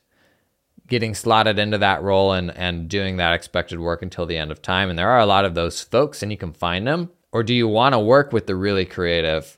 getting 0.92 1.14
slotted 1.14 1.58
into 1.58 1.78
that 1.78 2.02
role 2.02 2.32
and, 2.32 2.54
and 2.56 2.88
doing 2.88 3.16
that 3.16 3.32
expected 3.32 3.80
work 3.80 4.02
until 4.02 4.26
the 4.26 4.36
end 4.36 4.50
of 4.50 4.60
time. 4.60 4.90
And 4.90 4.98
there 4.98 5.08
are 5.08 5.20
a 5.20 5.26
lot 5.26 5.46
of 5.46 5.54
those 5.54 5.80
folks, 5.80 6.22
and 6.22 6.30
you 6.30 6.36
can 6.36 6.52
find 6.52 6.86
them. 6.86 7.10
Or 7.32 7.42
do 7.42 7.54
you 7.54 7.66
want 7.66 7.94
to 7.94 7.98
work 7.98 8.30
with 8.30 8.46
the 8.46 8.54
really 8.54 8.84
creative 8.84 9.56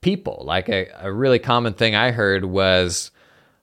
people? 0.00 0.42
Like 0.46 0.70
a, 0.70 0.88
a 0.98 1.12
really 1.12 1.38
common 1.38 1.74
thing 1.74 1.94
I 1.94 2.12
heard 2.12 2.46
was 2.46 3.10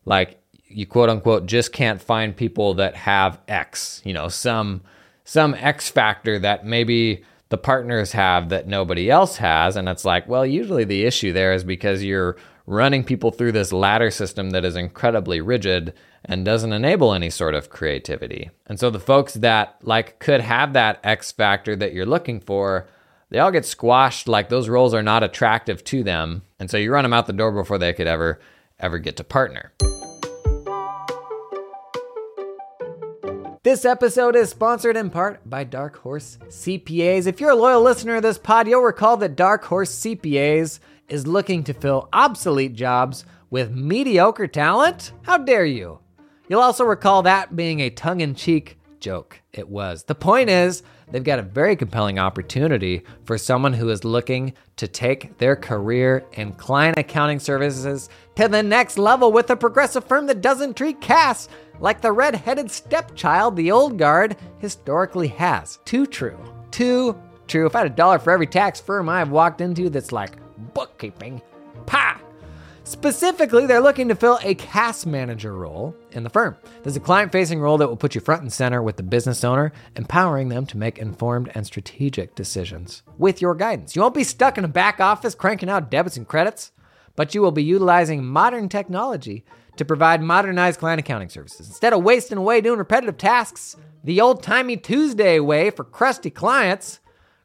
like, 0.06 0.40
you 0.68 0.86
quote 0.86 1.10
unquote 1.10 1.48
just 1.48 1.72
can't 1.72 2.00
find 2.00 2.38
people 2.38 2.76
that 2.76 2.96
have 2.96 3.40
X, 3.48 4.02
you 4.06 4.14
know, 4.14 4.28
some 4.28 4.82
some 5.24 5.56
X 5.56 5.90
factor 5.90 6.38
that 6.40 6.66
maybe 6.66 7.24
the 7.50 7.58
partners 7.58 8.12
have 8.12 8.50
that 8.50 8.68
nobody 8.68 9.10
else 9.10 9.38
has. 9.38 9.76
And 9.76 9.88
it's 9.88 10.06
like, 10.06 10.28
well, 10.28 10.46
usually 10.46 10.84
the 10.84 11.06
issue 11.06 11.34
there 11.34 11.54
is 11.54 11.64
because 11.64 12.04
you're 12.04 12.38
running 12.66 13.04
people 13.04 13.32
through 13.32 13.54
this 13.54 13.72
ladder 13.72 14.12
system 14.12 14.50
that 14.50 14.66
is 14.66 14.76
incredibly 14.76 15.40
rigid 15.40 15.94
and 16.26 16.44
doesn't 16.44 16.74
enable 16.74 17.14
any 17.14 17.30
sort 17.30 17.56
of 17.56 17.70
creativity. 17.70 18.50
And 18.66 18.80
so 18.80 18.90
the 18.90 19.00
folks 19.00 19.36
that 19.36 19.78
like 19.82 20.20
could 20.20 20.42
have 20.42 20.74
that 20.74 21.00
X 21.04 21.32
factor 21.32 21.76
that 21.78 21.94
you're 21.94 22.06
looking 22.06 22.42
for, 22.42 22.88
they 23.30 23.40
all 23.40 23.52
get 23.52 23.66
squashed 23.66 24.28
like 24.28 24.50
those 24.50 24.68
roles 24.68 24.94
are 24.94 25.04
not 25.04 25.24
attractive 25.24 25.84
to 25.86 26.04
them. 26.04 26.44
And 26.60 26.70
so 26.70 26.78
you 26.78 26.92
run 26.92 27.04
them 27.04 27.14
out 27.14 27.28
the 27.28 27.34
door 27.34 27.52
before 27.54 27.78
they 27.78 27.94
could 27.94 28.08
ever 28.08 28.40
ever 28.80 29.00
get 29.00 29.18
to 29.18 29.24
partner. 29.24 29.72
This 33.68 33.84
episode 33.84 34.38
is 34.38 34.50
sponsored 34.50 34.96
in 34.96 35.10
part 35.10 35.42
by 35.50 35.66
Darkhorse 35.66 36.38
CPAs. 36.48 37.28
If 37.28 37.42
you're 37.42 37.50
a 37.50 37.56
loyal 37.56 37.82
listener 37.82 38.16
of 38.16 38.24
this 38.24 38.38
pod, 38.38 38.66
you'll 38.66 38.80
recall 38.80 39.18
that 39.18 39.36
Darkhorse 39.36 40.16
CPAs 40.16 40.80
is 41.10 41.28
looking 41.28 41.66
to 41.66 41.74
fill 41.74 42.08
obsolete 42.14 42.76
jobs 42.76 43.26
with 43.50 43.76
mediocre 43.76 44.48
talent. 44.48 45.12
How 45.24 45.38
dare 45.38 45.66
you? 45.66 46.00
You'll 46.48 46.62
also 46.62 46.86
recall 46.86 47.24
that 47.24 47.58
being 47.58 47.82
a 47.82 47.90
tongue 47.90 48.22
in 48.22 48.36
cheek 48.36 48.78
joke. 49.02 49.42
It 49.52 49.68
was. 49.68 50.06
The 50.06 50.16
point 50.16 50.50
is, 50.50 50.82
they've 51.12 51.22
got 51.22 51.40
a 51.40 51.44
very 51.44 51.76
compelling 51.76 52.20
opportunity 52.20 53.04
for 53.26 53.38
someone 53.38 53.74
who 53.74 53.90
is 53.90 54.06
looking 54.06 54.54
to 54.78 54.88
take 54.88 55.38
their 55.40 55.58
career 55.58 56.24
in 56.32 56.54
client 56.54 56.98
accounting 56.98 57.40
services 57.40 58.08
to 58.38 58.48
the 58.48 58.62
next 58.62 59.00
level 59.00 59.32
with 59.32 59.50
a 59.50 59.56
progressive 59.56 60.04
firm 60.04 60.28
that 60.28 60.42
doesn't 60.42 60.78
treat 60.78 61.02
CAS 61.02 61.50
like 61.80 62.02
the 62.02 62.12
red 62.12 62.36
headed 62.36 62.70
stepchild 62.70 63.56
the 63.56 63.72
old 63.72 63.98
guard 63.98 64.38
historically 64.60 65.28
has. 65.28 65.80
Too 65.86 66.06
true. 66.06 66.38
Too 66.70 67.20
true. 67.48 67.66
If 67.66 67.76
I 67.76 67.80
had 67.80 67.92
a 67.92 67.96
dollar 67.96 68.20
for 68.20 68.30
every 68.30 68.46
tax 68.46 68.80
firm 68.80 69.10
I've 69.10 69.32
walked 69.32 69.60
into 69.60 69.90
that's 69.90 70.12
like 70.12 70.34
bookkeeping, 70.76 71.42
pa! 71.88 72.22
Specifically, 72.84 73.66
they're 73.66 73.82
looking 73.82 74.08
to 74.08 74.16
fill 74.16 74.40
a 74.44 74.54
CAS 74.54 75.08
manager 75.08 75.54
role 75.54 75.96
in 76.12 76.24
the 76.24 76.30
firm. 76.30 76.56
There's 76.84 76.96
a 76.96 77.02
client 77.02 77.32
facing 77.32 77.60
role 77.60 77.80
that 77.80 77.88
will 77.88 77.98
put 77.98 78.14
you 78.14 78.22
front 78.22 78.44
and 78.44 78.54
center 78.54 78.84
with 78.84 78.98
the 78.98 79.04
business 79.04 79.44
owner, 79.44 79.74
empowering 79.96 80.50
them 80.50 80.68
to 80.68 80.78
make 80.78 81.00
informed 81.00 81.52
and 81.56 81.66
strategic 81.66 82.36
decisions 82.36 83.02
with 83.18 83.42
your 83.42 83.56
guidance. 83.56 83.96
You 83.96 84.04
won't 84.04 84.14
be 84.14 84.24
stuck 84.24 84.60
in 84.60 84.64
a 84.64 84.70
back 84.70 85.00
office 85.00 85.34
cranking 85.34 85.70
out 85.70 85.90
debits 85.90 86.16
and 86.16 86.28
credits, 86.28 86.72
but 87.18 87.36
you 87.36 87.42
will 87.42 87.52
be 87.52 87.64
utilizing 87.64 88.24
modern 88.24 88.70
technology 88.70 89.44
to 89.76 89.84
provide 89.84 90.22
modernized 90.22 90.80
client 90.80 91.02
accounting 91.02 91.28
services. 91.28 91.68
Instead 91.68 91.92
of 91.92 92.04
wasting 92.04 92.38
away 92.38 92.62
doing 92.62 92.80
repetitive 92.80 93.18
tasks 93.18 93.76
the 94.04 94.22
old 94.22 94.42
timey 94.42 94.78
Tuesday 94.78 95.38
way 95.38 95.70
for 95.70 95.84
crusty 95.84 96.30
clients, 96.30 97.02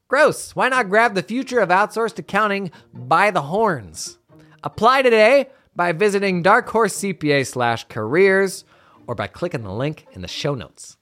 gross. 0.07 0.55
Why 0.55 0.69
not 0.69 0.89
grab 0.89 1.15
the 1.15 1.23
future 1.23 1.59
of 1.59 1.71
outsourced 1.71 2.21
accounting 2.21 2.71
by 2.95 3.33
the 3.33 3.43
horns? 3.43 4.19
Apply 4.63 5.03
today 5.03 5.49
by 5.75 5.91
visiting 5.91 6.43
darkhorsecpa 6.43 7.45
slash 7.47 7.85
careers 7.89 8.65
or 9.09 9.17
by 9.17 9.27
clicking 9.27 9.65
the 9.65 9.73
link 9.73 10.07
in 10.13 10.23
the 10.23 10.29
show 10.29 10.55
notes. 10.55 10.97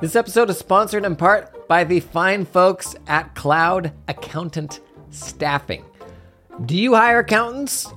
This 0.00 0.14
episode 0.14 0.50
is 0.50 0.58
sponsored 0.58 1.04
in 1.04 1.16
part 1.16 1.66
by 1.68 1.84
the 1.84 2.00
fine 2.00 2.44
folks 2.44 2.94
at 3.06 3.34
Cloud 3.34 3.92
Accountant 4.08 4.80
Staffing. 5.10 5.84
Do 6.66 6.76
you 6.76 6.94
hire 6.94 7.20
accountants? 7.20 7.92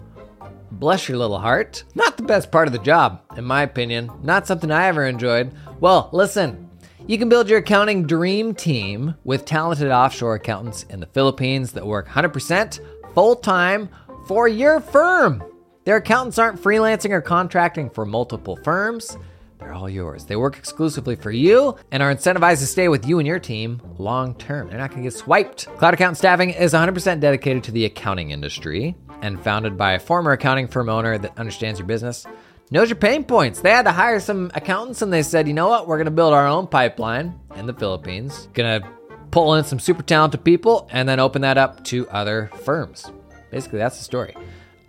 Bless 0.71 1.09
your 1.09 1.17
little 1.17 1.39
heart. 1.39 1.83
Not 1.95 2.17
the 2.17 2.23
best 2.23 2.51
part 2.51 2.67
of 2.67 2.71
the 2.73 2.79
job, 2.79 3.21
in 3.35 3.43
my 3.43 3.63
opinion. 3.63 4.09
Not 4.23 4.47
something 4.47 4.71
I 4.71 4.87
ever 4.87 5.05
enjoyed. 5.05 5.53
Well, 5.79 6.09
listen, 6.13 6.69
you 7.07 7.17
can 7.17 7.29
build 7.29 7.49
your 7.49 7.59
accounting 7.59 8.07
dream 8.07 8.55
team 8.55 9.15
with 9.23 9.45
talented 9.45 9.91
offshore 9.91 10.35
accountants 10.35 10.83
in 10.83 10.99
the 10.99 11.07
Philippines 11.07 11.73
that 11.73 11.85
work 11.85 12.07
100% 12.07 12.79
full 13.13 13.35
time 13.35 13.89
for 14.27 14.47
your 14.47 14.79
firm. 14.79 15.43
Their 15.83 15.97
accountants 15.97 16.37
aren't 16.37 16.61
freelancing 16.61 17.11
or 17.11 17.21
contracting 17.21 17.89
for 17.89 18.05
multiple 18.05 18.57
firms. 18.63 19.17
They're 19.61 19.73
all 19.73 19.87
yours. 19.89 20.25
They 20.25 20.35
work 20.35 20.57
exclusively 20.57 21.15
for 21.15 21.31
you 21.31 21.77
and 21.91 22.01
are 22.01 22.13
incentivized 22.13 22.59
to 22.59 22.65
stay 22.65 22.87
with 22.89 23.07
you 23.07 23.19
and 23.19 23.27
your 23.27 23.39
team 23.39 23.79
long 23.99 24.33
term. 24.35 24.67
They're 24.67 24.79
not 24.79 24.89
going 24.89 25.03
to 25.03 25.09
get 25.09 25.17
swiped. 25.17 25.67
Cloud 25.77 25.93
Account 25.93 26.17
Staffing 26.17 26.49
is 26.49 26.73
100% 26.73 27.19
dedicated 27.19 27.63
to 27.65 27.71
the 27.71 27.85
accounting 27.85 28.31
industry 28.31 28.95
and 29.21 29.41
founded 29.41 29.77
by 29.77 29.93
a 29.93 29.99
former 29.99 30.31
accounting 30.31 30.67
firm 30.67 30.89
owner 30.89 31.17
that 31.19 31.37
understands 31.37 31.79
your 31.79 31.87
business, 31.87 32.25
knows 32.71 32.89
your 32.89 32.97
pain 32.97 33.23
points. 33.23 33.61
They 33.61 33.69
had 33.69 33.83
to 33.83 33.91
hire 33.91 34.19
some 34.19 34.51
accountants 34.55 35.03
and 35.03 35.13
they 35.13 35.21
said, 35.21 35.47
you 35.47 35.53
know 35.53 35.69
what? 35.69 35.87
We're 35.87 35.97
going 35.97 36.05
to 36.05 36.11
build 36.11 36.33
our 36.33 36.47
own 36.47 36.65
pipeline 36.65 37.39
in 37.55 37.67
the 37.67 37.73
Philippines, 37.73 38.49
going 38.53 38.81
to 38.81 38.87
pull 39.29 39.53
in 39.53 39.63
some 39.63 39.79
super 39.79 40.03
talented 40.03 40.43
people 40.43 40.89
and 40.91 41.07
then 41.07 41.19
open 41.19 41.43
that 41.43 41.59
up 41.59 41.83
to 41.85 42.09
other 42.09 42.49
firms. 42.63 43.11
Basically, 43.51 43.77
that's 43.77 43.97
the 43.99 44.03
story. 44.03 44.35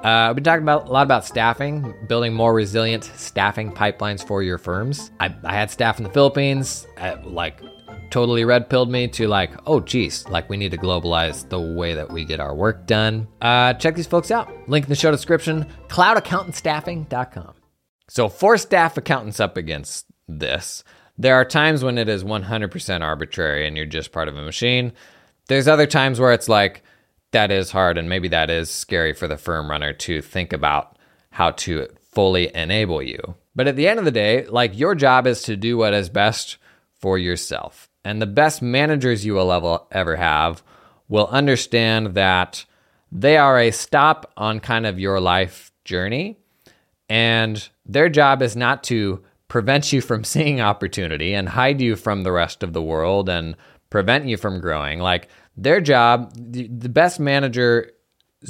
Uh, 0.03 0.29
we've 0.31 0.37
been 0.37 0.45
talking 0.45 0.65
about 0.65 0.89
a 0.89 0.93
lot 0.93 1.05
about 1.05 1.25
staffing, 1.25 1.95
building 2.09 2.35
more 2.35 2.53
resilient 2.53 3.05
staffing 3.05 3.71
pipelines 3.71 4.27
for 4.27 4.43
your 4.43 4.59
firms. 4.59 5.13
I, 5.21 5.33
I 5.45 5.55
had 5.55 5.71
staff 5.71 5.99
in 5.99 6.05
the 6.05 6.11
Philippines, 6.11 6.89
uh, 6.99 7.19
like 7.23 7.61
totally 8.11 8.45
red 8.45 8.69
pilled 8.69 8.91
me 8.91 9.07
to 9.07 9.29
like, 9.29 9.53
oh 9.69 9.79
geez, 9.79 10.29
like 10.29 10.51
we 10.51 10.57
need 10.57 10.73
to 10.73 10.77
globalize 10.77 11.49
the 11.49 11.61
way 11.61 11.95
that 11.95 12.11
we 12.11 12.25
get 12.25 12.41
our 12.41 12.53
work 12.53 12.85
done. 12.87 13.29
Uh, 13.41 13.75
check 13.75 13.95
these 13.95 14.09
folks 14.09 14.33
out. 14.33 14.51
Link 14.69 14.87
in 14.87 14.89
the 14.89 14.97
show 14.97 15.13
description, 15.13 15.67
cloudaccountantstaffing.com. 15.87 17.55
So 18.09 18.29
for 18.29 18.59
staff 18.59 18.97
accountants 18.97 19.39
up 19.39 19.57
against 19.57 20.07
this, 20.27 20.83
there 21.17 21.37
are 21.37 21.45
times 21.45 21.85
when 21.85 21.97
it 21.97 22.09
is 22.09 22.25
100% 22.25 23.03
arbitrary 23.03 23.69
and 23.69 23.77
you're 23.77 23.87
just 23.87 24.11
part 24.11 24.27
of 24.27 24.37
a 24.37 24.43
machine. 24.43 24.95
There's 25.47 25.69
other 25.69 25.87
times 25.87 26.19
where 26.19 26.33
it's 26.33 26.49
like, 26.49 26.83
that 27.33 27.51
is 27.51 27.71
hard 27.71 27.99
and 27.99 28.09
maybe 28.09 28.29
that 28.29 28.51
is 28.51 28.71
scary 28.71 29.13
for 29.13 29.27
the 29.27 29.37
firm 29.37 29.71
runner 29.71 29.93
to 29.93 30.23
think 30.23 30.53
about 30.53 30.97
how 31.31 31.51
to 31.51 31.89
fully 32.13 32.55
enable 32.55 33.03
you. 33.03 33.35
But 33.55 33.69
at 33.69 33.77
the 33.77 33.89
end 33.89 33.99
of 33.99 34.05
the 34.05 34.11
day, 34.11 34.47
like 34.47 34.79
your 34.79 34.95
job 34.95 35.27
is 35.27 35.43
to 35.43 35.57
do 35.57 35.77
what 35.77 35.95
is 35.95 36.09
best 36.09 36.59
for 36.95 37.19
yourself. 37.19 37.91
And 38.05 38.21
the 38.21 38.27
best 38.27 38.63
managers 38.63 39.25
you 39.25 39.35
will 39.35 39.87
ever, 39.91 40.17
have 40.17 40.63
will 41.09 41.27
understand 41.29 42.15
that 42.15 42.65
they 43.11 43.37
are 43.37 43.59
a 43.59 43.71
stop 43.71 44.33
on 44.37 44.61
kind 44.61 44.87
of 44.87 44.99
your 44.99 45.21
life 45.21 45.71
journey. 45.85 46.39
And 47.09 47.69
their 47.85 48.09
job 48.09 48.43
is 48.43 48.57
not 48.57 48.83
to 48.85 49.23
prevent 49.49 49.93
you 49.93 50.01
from 50.01 50.25
seeing 50.33 50.61
opportunity 50.61 51.35
and 51.35 51.49
hide 51.49 51.81
you 51.81 51.97
from 51.97 52.23
the 52.23 52.33
rest 52.33 52.63
of 52.63 52.73
the 52.73 52.83
world 52.83 53.29
and 53.29 53.57
prevent 53.91 54.27
you 54.27 54.37
from 54.37 54.61
growing. 54.61 54.99
Like 54.99 55.29
their 55.57 55.81
job, 55.81 56.33
the, 56.35 56.69
the 56.69 56.89
best 56.89 57.21
manager's 57.21 57.91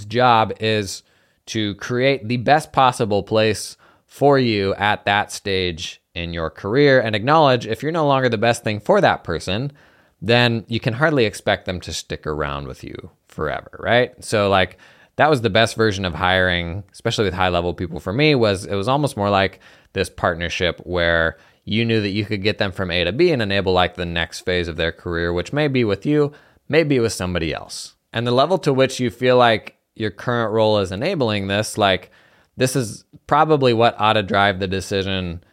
job 0.07 0.53
is 0.61 1.03
to 1.47 1.75
create 1.77 2.29
the 2.29 2.37
best 2.37 2.73
possible 2.73 3.23
place 3.23 3.77
for 4.07 4.39
you 4.39 4.75
at 4.75 5.05
that 5.05 5.33
stage 5.33 6.01
in 6.15 6.33
your 6.33 6.51
career 6.51 7.01
and 7.01 7.17
acknowledge 7.17 7.67
if 7.67 7.83
you're 7.83 7.93
no 7.93 8.07
longer 8.07 8.29
the 8.29 8.39
best 8.39 8.63
thing 8.63 8.79
for 8.79 9.01
that 9.01 9.25
person, 9.25 9.73
then 10.21 10.65
you 10.69 10.79
can 10.79 10.93
hardly 10.95 11.25
expect 11.25 11.65
them 11.65 11.81
to 11.81 11.93
stick 11.93 12.27
around 12.27 12.67
with 12.69 12.85
you 12.85 13.11
forever, 13.29 13.71
right? 13.81 14.23
So 14.25 14.49
like 14.49 14.79
that 15.17 15.31
was 15.31 15.41
the 15.41 15.51
best 15.51 15.77
version 15.77 16.05
of 16.05 16.15
hiring, 16.15 16.85
especially 16.93 17.25
with 17.25 17.35
high 17.35 17.49
level 17.49 17.75
people 17.75 18.01
for 18.01 18.13
me 18.13 18.35
was 18.35 18.65
it 18.65 18.75
was 18.75 18.89
almost 18.89 19.17
more 19.17 19.31
like 19.31 19.61
this 19.95 20.09
partnership 20.09 20.81
where 20.85 21.37
you 21.65 21.85
knew 21.85 22.01
that 22.01 22.11
you 22.11 22.25
could 22.25 22.43
get 22.43 22.59
them 22.59 22.73
from 22.73 22.91
A 22.91 23.05
to 23.05 23.13
B 23.13 23.31
and 23.31 23.43
enable 23.43 23.73
like 23.73 23.95
the 23.95 24.07
next 24.07 24.41
phase 24.41 24.69
of 24.69 24.77
their 24.77 24.93
career, 24.93 25.33
which 25.33 25.53
may 25.53 25.69
be 25.69 25.85
with 25.85 26.05
you, 26.07 26.33
maybe 26.73 26.99
with 26.99 27.13
somebody 27.13 27.53
else. 27.53 27.95
And 28.15 28.27
the 28.27 28.33
level 28.33 28.57
to 28.59 28.73
which 28.73 28.99
you 28.99 29.11
feel 29.11 29.37
like 29.37 29.77
your 29.95 30.11
current 30.11 30.53
role 30.53 30.79
is 30.79 30.91
enabling 30.91 31.47
this, 31.47 31.77
like 31.77 32.11
this 32.57 32.75
is 32.75 33.05
probably 33.27 33.75
what 33.75 33.95
ought 34.01 34.15
to 34.15 34.23
drive 34.23 34.59
the 34.59 34.67
decision 34.67 35.45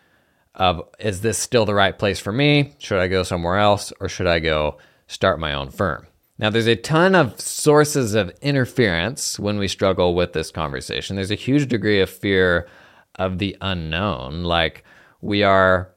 of 0.55 0.81
is 0.97 1.19
this 1.19 1.37
still 1.37 1.65
the 1.65 1.75
right 1.75 1.99
place 1.99 2.19
for 2.19 2.31
me? 2.31 2.73
Should 2.79 2.99
I 2.99 3.09
go 3.09 3.23
somewhere 3.23 3.57
else 3.57 3.91
or 3.99 4.07
should 4.07 4.27
I 4.27 4.39
go 4.39 4.77
start 5.07 5.41
my 5.41 5.53
own 5.53 5.69
firm? 5.71 6.07
Now, 6.37 6.49
there's 6.49 6.67
a 6.67 6.77
ton 6.77 7.15
of 7.15 7.39
sources 7.41 8.15
of 8.15 8.31
interference 8.41 9.37
when 9.37 9.57
we 9.57 9.67
struggle 9.67 10.15
with 10.15 10.31
this 10.31 10.51
conversation. 10.51 11.17
There's 11.17 11.31
a 11.31 11.35
huge 11.35 11.67
degree 11.67 11.99
of 11.99 12.09
fear 12.09 12.69
of 13.15 13.39
the 13.39 13.57
unknown. 13.59 14.43
Like, 14.43 14.85
we 15.19 15.43
are 15.43 15.91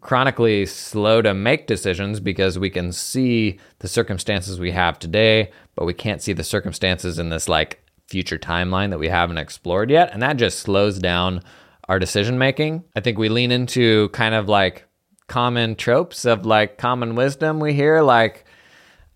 chronically 0.00 0.66
slow 0.66 1.22
to 1.22 1.34
make 1.34 1.66
decisions 1.66 2.20
because 2.20 2.58
we 2.58 2.70
can 2.70 2.92
see 2.92 3.58
the 3.78 3.88
circumstances 3.88 4.60
we 4.60 4.72
have 4.72 4.98
today, 4.98 5.50
but 5.74 5.84
we 5.84 5.94
can't 5.94 6.22
see 6.22 6.32
the 6.32 6.44
circumstances 6.44 7.18
in 7.18 7.30
this 7.30 7.48
like 7.48 7.82
future 8.06 8.38
timeline 8.38 8.90
that 8.90 8.98
we 8.98 9.08
haven't 9.08 9.38
explored 9.38 9.90
yet. 9.90 10.12
And 10.12 10.22
that 10.22 10.36
just 10.36 10.60
slows 10.60 10.98
down 10.98 11.42
our 11.88 11.98
decision 11.98 12.38
making. 12.38 12.84
I 12.96 13.00
think 13.00 13.18
we 13.18 13.28
lean 13.28 13.50
into 13.50 14.08
kind 14.10 14.34
of 14.34 14.48
like 14.48 14.84
common 15.26 15.76
tropes 15.76 16.24
of 16.24 16.46
like 16.46 16.78
common 16.78 17.14
wisdom 17.14 17.60
we 17.60 17.74
hear, 17.74 18.02
like, 18.02 18.44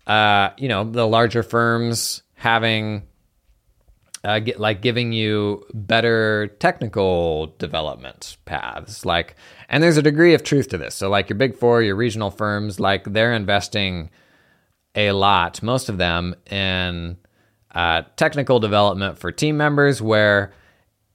uh, 0.07 0.49
you 0.57 0.67
know, 0.67 0.83
the 0.83 1.07
larger 1.07 1.43
firms 1.43 2.23
having 2.35 3.03
uh, 4.23 4.39
get, 4.39 4.59
like 4.59 4.81
giving 4.81 5.11
you 5.11 5.65
better 5.73 6.47
technical 6.59 7.47
development 7.57 8.37
paths. 8.45 9.05
Like, 9.05 9.35
and 9.69 9.83
there's 9.83 9.97
a 9.97 10.01
degree 10.01 10.33
of 10.33 10.43
truth 10.43 10.69
to 10.69 10.77
this. 10.77 10.95
So, 10.95 11.09
like 11.09 11.29
your 11.29 11.37
big 11.37 11.55
four, 11.55 11.81
your 11.81 11.95
regional 11.95 12.31
firms, 12.31 12.79
like 12.79 13.03
they're 13.05 13.33
investing 13.33 14.09
a 14.95 15.11
lot, 15.11 15.61
most 15.61 15.89
of 15.89 15.97
them, 15.97 16.35
in 16.49 17.17
uh, 17.73 18.03
technical 18.15 18.59
development 18.59 19.17
for 19.17 19.31
team 19.31 19.57
members, 19.57 20.01
where 20.01 20.53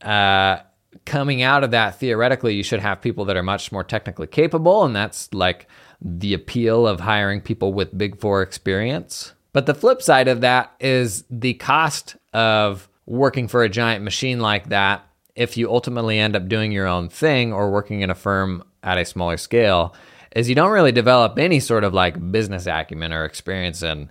uh, 0.02 0.58
coming 1.04 1.42
out 1.42 1.64
of 1.64 1.70
that, 1.70 1.98
theoretically, 1.98 2.54
you 2.54 2.62
should 2.62 2.80
have 2.80 3.00
people 3.00 3.24
that 3.26 3.36
are 3.36 3.42
much 3.42 3.72
more 3.72 3.84
technically 3.84 4.26
capable. 4.26 4.84
And 4.84 4.94
that's 4.94 5.32
like 5.32 5.66
the 6.00 6.34
appeal 6.34 6.86
of 6.86 7.00
hiring 7.00 7.40
people 7.40 7.72
with 7.72 7.96
big 7.96 8.20
four 8.20 8.42
experience. 8.42 9.32
But 9.52 9.66
the 9.66 9.74
flip 9.74 10.02
side 10.02 10.28
of 10.28 10.42
that 10.42 10.74
is 10.78 11.24
the 11.30 11.54
cost 11.54 12.16
of 12.32 12.88
working 13.08 13.48
for 13.48 13.62
a 13.62 13.68
giant 13.70 14.04
machine 14.04 14.38
like 14.38 14.68
that, 14.68 15.02
if 15.34 15.56
you 15.56 15.70
ultimately 15.72 16.18
end 16.18 16.36
up 16.36 16.46
doing 16.46 16.72
your 16.72 16.86
own 16.86 17.08
thing 17.08 17.52
or 17.52 17.70
working 17.70 18.02
in 18.02 18.10
a 18.10 18.14
firm 18.14 18.62
at 18.82 18.98
a 18.98 19.04
smaller 19.04 19.38
scale, 19.38 19.94
is 20.36 20.48
you 20.48 20.54
don't 20.54 20.72
really 20.72 20.92
develop 20.92 21.38
any 21.38 21.58
sort 21.58 21.84
of 21.84 21.94
like 21.94 22.30
business 22.30 22.66
acumen 22.66 23.12
or 23.12 23.24
experience 23.24 23.82
in 23.82 24.10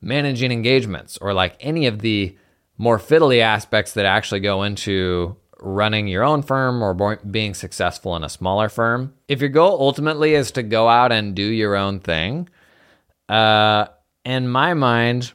managing 0.00 0.52
engagements 0.52 1.18
or 1.18 1.34
like 1.34 1.56
any 1.58 1.86
of 1.86 1.98
the 2.00 2.36
more 2.78 2.98
fiddly 2.98 3.40
aspects 3.40 3.94
that 3.94 4.04
actually 4.04 4.40
go 4.40 4.62
into 4.62 5.36
running 5.58 6.06
your 6.06 6.22
own 6.22 6.42
firm 6.42 6.82
or 6.82 7.16
being 7.16 7.52
successful 7.52 8.14
in 8.14 8.22
a 8.22 8.28
smaller 8.28 8.68
firm. 8.68 9.12
If 9.26 9.40
your 9.40 9.48
goal 9.48 9.78
ultimately 9.80 10.34
is 10.34 10.52
to 10.52 10.62
go 10.62 10.88
out 10.88 11.10
and 11.10 11.34
do 11.34 11.42
your 11.42 11.74
own 11.74 11.98
thing, 11.98 12.48
uh, 13.28 13.86
in 14.24 14.48
my 14.48 14.74
mind, 14.74 15.32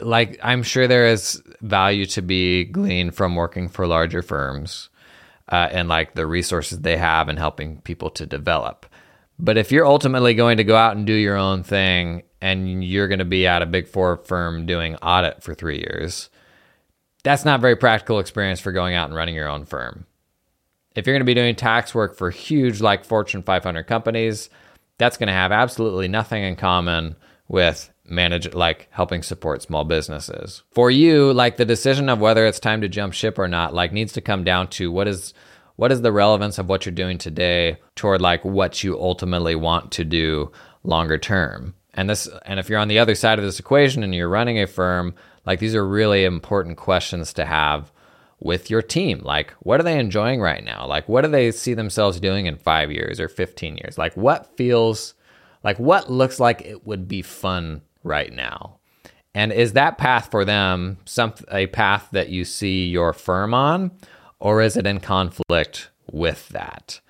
like 0.00 0.38
I'm 0.42 0.62
sure 0.62 0.86
there 0.86 1.06
is 1.06 1.42
value 1.60 2.06
to 2.06 2.22
be 2.22 2.64
gleaned 2.64 3.14
from 3.14 3.36
working 3.36 3.68
for 3.68 3.86
larger 3.86 4.22
firms 4.22 4.88
uh, 5.50 5.68
and 5.70 5.88
like 5.88 6.14
the 6.14 6.26
resources 6.26 6.80
they 6.80 6.96
have 6.96 7.28
and 7.28 7.38
helping 7.38 7.80
people 7.82 8.10
to 8.10 8.26
develop. 8.26 8.86
But 9.38 9.56
if 9.56 9.70
you're 9.70 9.86
ultimately 9.86 10.34
going 10.34 10.56
to 10.56 10.64
go 10.64 10.76
out 10.76 10.96
and 10.96 11.06
do 11.06 11.12
your 11.12 11.36
own 11.36 11.62
thing 11.62 12.22
and 12.40 12.84
you're 12.84 13.08
going 13.08 13.20
to 13.20 13.24
be 13.24 13.46
at 13.46 13.62
a 13.62 13.66
big 13.66 13.88
four 13.88 14.18
firm 14.24 14.66
doing 14.66 14.96
audit 14.96 15.42
for 15.42 15.54
three 15.54 15.78
years, 15.78 16.28
that's 17.22 17.44
not 17.44 17.60
very 17.60 17.76
practical 17.76 18.18
experience 18.18 18.60
for 18.60 18.72
going 18.72 18.94
out 18.94 19.06
and 19.06 19.14
running 19.14 19.34
your 19.34 19.48
own 19.48 19.64
firm. 19.64 20.06
If 20.94 21.06
you're 21.06 21.14
going 21.14 21.20
to 21.20 21.24
be 21.24 21.34
doing 21.34 21.54
tax 21.54 21.94
work 21.94 22.16
for 22.16 22.30
huge, 22.30 22.80
like 22.80 23.04
Fortune 23.04 23.42
500 23.42 23.84
companies, 23.84 24.50
that's 24.98 25.16
going 25.16 25.28
to 25.28 25.32
have 25.32 25.52
absolutely 25.52 26.08
nothing 26.08 26.42
in 26.42 26.56
common 26.56 27.14
with 27.46 27.90
manage 28.08 28.52
like 28.54 28.88
helping 28.90 29.22
support 29.22 29.62
small 29.62 29.84
businesses. 29.84 30.62
For 30.72 30.90
you, 30.90 31.32
like 31.32 31.56
the 31.56 31.64
decision 31.64 32.08
of 32.08 32.20
whether 32.20 32.46
it's 32.46 32.60
time 32.60 32.80
to 32.80 32.88
jump 32.88 33.12
ship 33.12 33.38
or 33.38 33.48
not, 33.48 33.74
like 33.74 33.92
needs 33.92 34.12
to 34.14 34.20
come 34.20 34.44
down 34.44 34.68
to 34.68 34.90
what 34.90 35.08
is 35.08 35.34
what 35.76 35.92
is 35.92 36.02
the 36.02 36.12
relevance 36.12 36.58
of 36.58 36.68
what 36.68 36.84
you're 36.84 36.92
doing 36.92 37.18
today 37.18 37.76
toward 37.94 38.20
like 38.20 38.44
what 38.44 38.82
you 38.82 38.98
ultimately 39.00 39.54
want 39.54 39.92
to 39.92 40.04
do 40.04 40.50
longer 40.82 41.18
term. 41.18 41.74
And 41.94 42.10
this 42.10 42.28
and 42.44 42.58
if 42.58 42.68
you're 42.68 42.80
on 42.80 42.88
the 42.88 42.98
other 42.98 43.14
side 43.14 43.38
of 43.38 43.44
this 43.44 43.60
equation 43.60 44.02
and 44.02 44.14
you're 44.14 44.28
running 44.28 44.60
a 44.60 44.66
firm, 44.66 45.14
like 45.46 45.60
these 45.60 45.74
are 45.74 45.86
really 45.86 46.24
important 46.24 46.76
questions 46.76 47.32
to 47.34 47.44
have 47.44 47.92
with 48.40 48.70
your 48.70 48.82
team. 48.82 49.20
Like, 49.24 49.52
what 49.60 49.80
are 49.80 49.84
they 49.84 49.98
enjoying 49.98 50.40
right 50.40 50.62
now? 50.62 50.86
Like, 50.86 51.08
what 51.08 51.22
do 51.22 51.28
they 51.28 51.50
see 51.50 51.74
themselves 51.74 52.20
doing 52.20 52.46
in 52.46 52.56
five 52.56 52.92
years 52.92 53.20
or 53.20 53.28
15 53.28 53.76
years? 53.76 53.98
Like, 53.98 54.16
what 54.16 54.56
feels 54.56 55.14
like, 55.64 55.78
what 55.78 56.10
looks 56.10 56.38
like 56.38 56.62
it 56.62 56.86
would 56.86 57.08
be 57.08 57.22
fun 57.22 57.82
right 58.08 58.32
now? 58.32 58.78
And 59.34 59.52
is 59.52 59.74
that 59.74 59.98
path 59.98 60.30
for 60.30 60.44
them 60.44 60.98
some 61.04 61.34
a 61.52 61.66
path 61.68 62.08
that 62.12 62.30
you 62.30 62.44
see 62.44 62.88
your 62.88 63.12
firm 63.12 63.54
on, 63.54 63.92
or 64.40 64.60
is 64.60 64.76
it 64.76 64.86
in 64.86 65.00
conflict 65.00 65.90
with 66.10 66.48
that? 66.48 67.00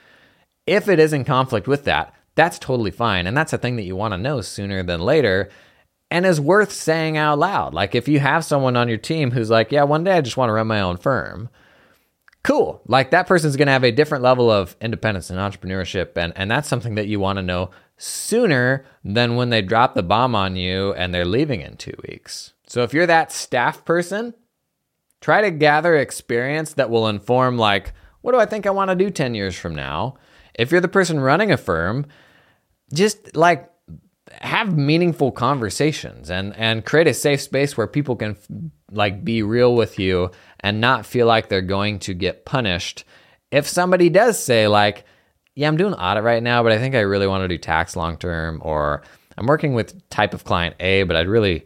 If 0.67 0.89
it 0.89 0.99
is 0.99 1.13
in 1.13 1.25
conflict 1.25 1.67
with 1.67 1.85
that, 1.85 2.15
that's 2.35 2.59
totally 2.59 2.91
fine. 2.91 3.27
And 3.27 3.37
that's 3.37 3.53
a 3.53 3.59
thing 3.59 3.77
that 3.77 3.85
you 3.85 3.97
want 3.97 4.13
to 4.13 4.19
know 4.19 4.41
sooner 4.41 4.83
than 4.83 5.01
later 5.01 5.49
and 6.11 6.25
is 6.25 6.41
worth 6.41 6.73
saying 6.73 7.17
out 7.17 7.39
loud. 7.39 7.75
Like 7.75 7.95
if 7.95 8.09
you 8.09 8.21
have 8.21 8.45
someone 8.45 8.77
on 8.77 8.89
your 8.89 8.99
team 8.99 9.31
who's 9.31 9.51
like, 9.51 9.73
yeah, 9.73 9.83
one 9.83 10.05
day 10.05 10.13
I 10.13 10.21
just 10.21 10.37
want 10.37 10.49
to 10.49 10.55
run 10.55 10.67
my 10.67 10.81
own 10.81 10.97
firm. 10.97 11.49
Cool. 12.45 12.81
Like 12.87 13.11
that 13.11 13.27
person's 13.27 13.57
going 13.57 13.67
to 13.67 13.73
have 13.73 13.85
a 13.85 13.93
different 13.93 14.23
level 14.23 14.51
of 14.51 14.77
independence 14.81 15.31
and 15.31 15.39
entrepreneurship. 15.39 16.17
And, 16.17 16.33
and 16.37 16.51
that's 16.51 16.69
something 16.69 16.95
that 16.95 17.09
you 17.09 17.21
want 17.21 17.39
to 17.39 17.43
know 17.43 17.71
sooner 17.99 18.87
than 19.05 19.37
when 19.37 19.51
they 19.51 19.61
drop 19.61 19.95
the 19.95 20.03
bomb 20.03 20.35
on 20.35 20.57
you 20.57 20.95
and 20.95 21.13
they're 21.13 21.25
leaving 21.25 21.61
in 21.61 21.77
two 21.77 21.95
weeks. 22.09 22.55
So 22.67 22.83
if 22.83 22.95
you're 22.95 23.07
that 23.07 23.33
staff 23.33 23.85
person, 23.85 24.35
try 25.21 25.43
to 25.43 25.51
gather 25.51 25.97
experience 25.97 26.75
that 26.75 26.91
will 26.91 27.09
inform, 27.09 27.59
like, 27.59 27.93
what 28.21 28.33
do 28.33 28.39
I 28.39 28.47
think 28.47 28.67
I 28.67 28.71
want 28.71 28.91
to 28.91 28.95
do 28.95 29.11
10 29.11 29.35
years 29.35 29.57
from 29.57 29.75
now? 29.75 30.17
If 30.55 30.71
you're 30.71 30.81
the 30.81 30.89
person 30.89 31.21
running 31.21 31.51
a 31.51 31.57
firm, 31.57 32.07
just 32.93 33.37
like 33.37 33.71
have 34.33 34.77
meaningful 34.77 35.33
conversations 35.33 36.31
and 36.31 36.55
and 36.57 36.85
create 36.85 37.07
a 37.07 37.15
safe 37.15 37.41
space 37.41 37.77
where 37.77 37.87
people 37.87 38.15
can 38.15 38.37
like 38.91 39.25
be 39.25 39.43
real 39.43 39.75
with 39.75 39.99
you 39.99 40.31
and 40.61 40.81
not 40.81 41.07
feel 41.07 41.27
like 41.27 41.49
they're 41.49 41.63
going 41.63 41.99
to 41.99 42.15
get 42.15 42.45
punished 42.45 43.05
if 43.51 43.67
somebody 43.67 44.11
does 44.11 44.39
say 44.39 44.69
like 44.69 45.05
yeah 45.59 45.68
i'm 45.68 45.77
doing 45.77 45.94
audit 45.94 46.23
right 46.23 46.42
now 46.42 46.62
but 46.62 46.73
i 46.73 46.79
think 46.79 46.94
i 46.94 47.01
really 47.01 47.27
want 47.27 47.42
to 47.42 47.49
do 47.49 47.59
tax 47.59 47.97
long 47.97 48.16
term 48.16 48.61
or 48.64 49.03
i'm 49.37 49.47
working 49.47 49.75
with 49.75 50.09
type 50.09 50.35
of 50.35 50.44
client 50.44 50.75
a 50.81 51.03
but 51.03 51.16
i'd 51.16 51.29
really 51.29 51.64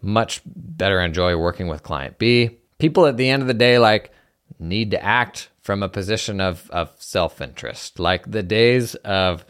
much 0.00 0.40
better 0.46 1.00
enjoy 1.00 1.36
working 1.36 1.66
with 1.66 1.82
client 1.82 2.18
b 2.18 2.58
people 2.78 3.06
at 3.06 3.16
the 3.16 3.28
end 3.28 3.42
of 3.42 3.48
the 3.48 3.54
day 3.54 3.78
like 3.78 4.12
need 4.58 4.90
to 4.90 5.02
act 5.02 5.48
from 5.60 5.82
a 5.82 5.88
position 5.88 6.40
of, 6.40 6.70
of 6.70 6.90
self-interest 6.98 7.98
like 7.98 8.30
the 8.30 8.42
days 8.42 8.94
of 8.96 9.44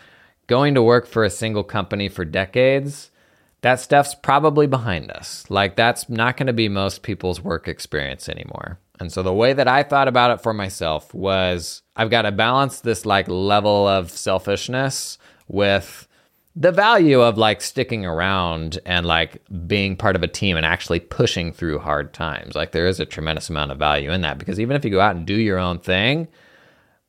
going 0.46 0.74
to 0.74 0.82
work 0.82 1.06
for 1.06 1.24
a 1.24 1.30
single 1.30 1.64
company 1.64 2.08
for 2.08 2.24
decades 2.24 3.10
that 3.62 3.78
stuff's 3.78 4.14
probably 4.14 4.66
behind 4.66 5.10
us. 5.10 5.44
Like, 5.48 5.76
that's 5.76 6.08
not 6.08 6.36
going 6.36 6.48
to 6.48 6.52
be 6.52 6.68
most 6.68 7.02
people's 7.02 7.40
work 7.40 7.68
experience 7.68 8.28
anymore. 8.28 8.78
And 9.00 9.10
so, 9.10 9.22
the 9.22 9.32
way 9.32 9.52
that 9.52 9.68
I 9.68 9.84
thought 9.84 10.08
about 10.08 10.32
it 10.32 10.42
for 10.42 10.52
myself 10.52 11.14
was 11.14 11.81
I've 11.96 12.10
got 12.10 12.22
to 12.22 12.32
balance 12.32 12.80
this 12.80 13.04
like 13.04 13.28
level 13.28 13.86
of 13.86 14.10
selfishness 14.10 15.18
with 15.48 16.08
the 16.54 16.72
value 16.72 17.20
of 17.20 17.38
like 17.38 17.60
sticking 17.60 18.04
around 18.04 18.78
and 18.84 19.06
like 19.06 19.42
being 19.66 19.96
part 19.96 20.16
of 20.16 20.22
a 20.22 20.28
team 20.28 20.56
and 20.56 20.66
actually 20.66 21.00
pushing 21.00 21.52
through 21.52 21.78
hard 21.78 22.12
times. 22.12 22.54
Like, 22.54 22.72
there 22.72 22.86
is 22.86 23.00
a 23.00 23.06
tremendous 23.06 23.48
amount 23.48 23.72
of 23.72 23.78
value 23.78 24.10
in 24.10 24.20
that 24.22 24.38
because 24.38 24.60
even 24.60 24.76
if 24.76 24.84
you 24.84 24.90
go 24.90 25.00
out 25.00 25.16
and 25.16 25.26
do 25.26 25.34
your 25.34 25.58
own 25.58 25.78
thing, 25.78 26.28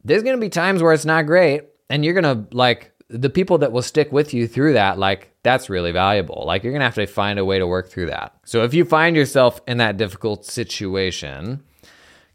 there's 0.04 0.24
going 0.24 0.38
to 0.38 0.42
be 0.42 0.50
times 0.50 0.82
where 0.82 0.94
it's 0.94 1.06
not 1.06 1.26
great 1.26 1.64
and 1.90 2.04
you're 2.06 2.20
going 2.20 2.48
to 2.48 2.56
like 2.56 2.94
the 3.14 3.30
people 3.30 3.60
that 3.60 3.72
will 3.72 3.82
stick 3.82 4.12
with 4.12 4.34
you 4.34 4.48
through 4.48 4.74
that, 4.74 4.98
like 4.98 5.30
that's 5.44 5.70
really 5.70 5.92
valuable. 5.92 6.44
Like 6.46 6.64
you're 6.64 6.74
gonna 6.74 6.86
have 6.86 6.96
to 6.96 7.06
find 7.06 7.38
a 7.38 7.46
way 7.46 7.60
to 7.60 7.68
work 7.68 7.90
through 7.90 8.08
that. 8.08 8.36
So 8.44 8.64
if 8.64 8.74
you 8.74 8.86
find 8.86 9.16
yourself 9.16 9.62
in 9.68 9.78
that 9.78 9.98
difficult 9.98 10.46
situation, 10.46 11.64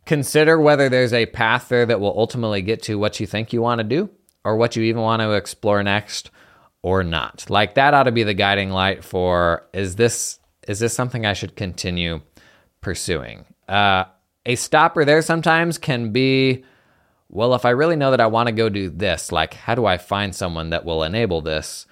consider 0.09 0.59
whether 0.59 0.89
there's 0.89 1.13
a 1.13 1.27
path 1.27 1.69
there 1.69 1.85
that 1.85 2.01
will 2.01 2.19
ultimately 2.19 2.63
get 2.63 2.83
to 2.83 2.99
what 2.99 3.21
you 3.21 3.27
think 3.27 3.53
you 3.53 3.61
want 3.61 3.79
to 3.79 3.85
do 3.85 4.09
or 4.43 4.57
what 4.57 4.75
you 4.75 4.83
even 4.85 5.03
want 5.03 5.21
to 5.21 5.33
explore 5.33 5.83
next 5.83 6.31
or 6.83 7.05
not. 7.05 7.45
Like 7.51 7.75
that 7.75 7.93
ought 7.93 8.05
to 8.05 8.13
be 8.13 8.23
the 8.23 8.35
guiding 8.35 8.71
light 8.71 9.05
for 9.05 9.69
is 9.75 9.97
this 9.97 10.41
is 10.67 10.81
this 10.81 10.95
something 10.95 11.27
I 11.27 11.35
should 11.35 11.57
continue 11.57 12.23
pursuing? 12.81 13.45
Uh, 13.69 14.05
a 14.47 14.55
stopper 14.55 15.05
there 15.05 15.21
sometimes 15.21 15.77
can 15.77 16.11
be 16.11 16.65
well, 17.31 17.55
if 17.55 17.67
I 17.67 17.71
really 17.71 17.97
know 17.97 18.11
that 18.11 18.23
I 18.23 18.27
want 18.27 18.47
to 18.47 18.55
go 18.55 18.71
do 18.71 18.89
this, 18.89 19.31
like, 19.31 19.53
how 19.53 19.75
do 19.75 19.85
I 19.85 19.99
find 19.99 20.35
someone 20.35 20.71
that 20.71 20.87
will 20.87 21.03
enable 21.03 21.43
this 21.43 21.85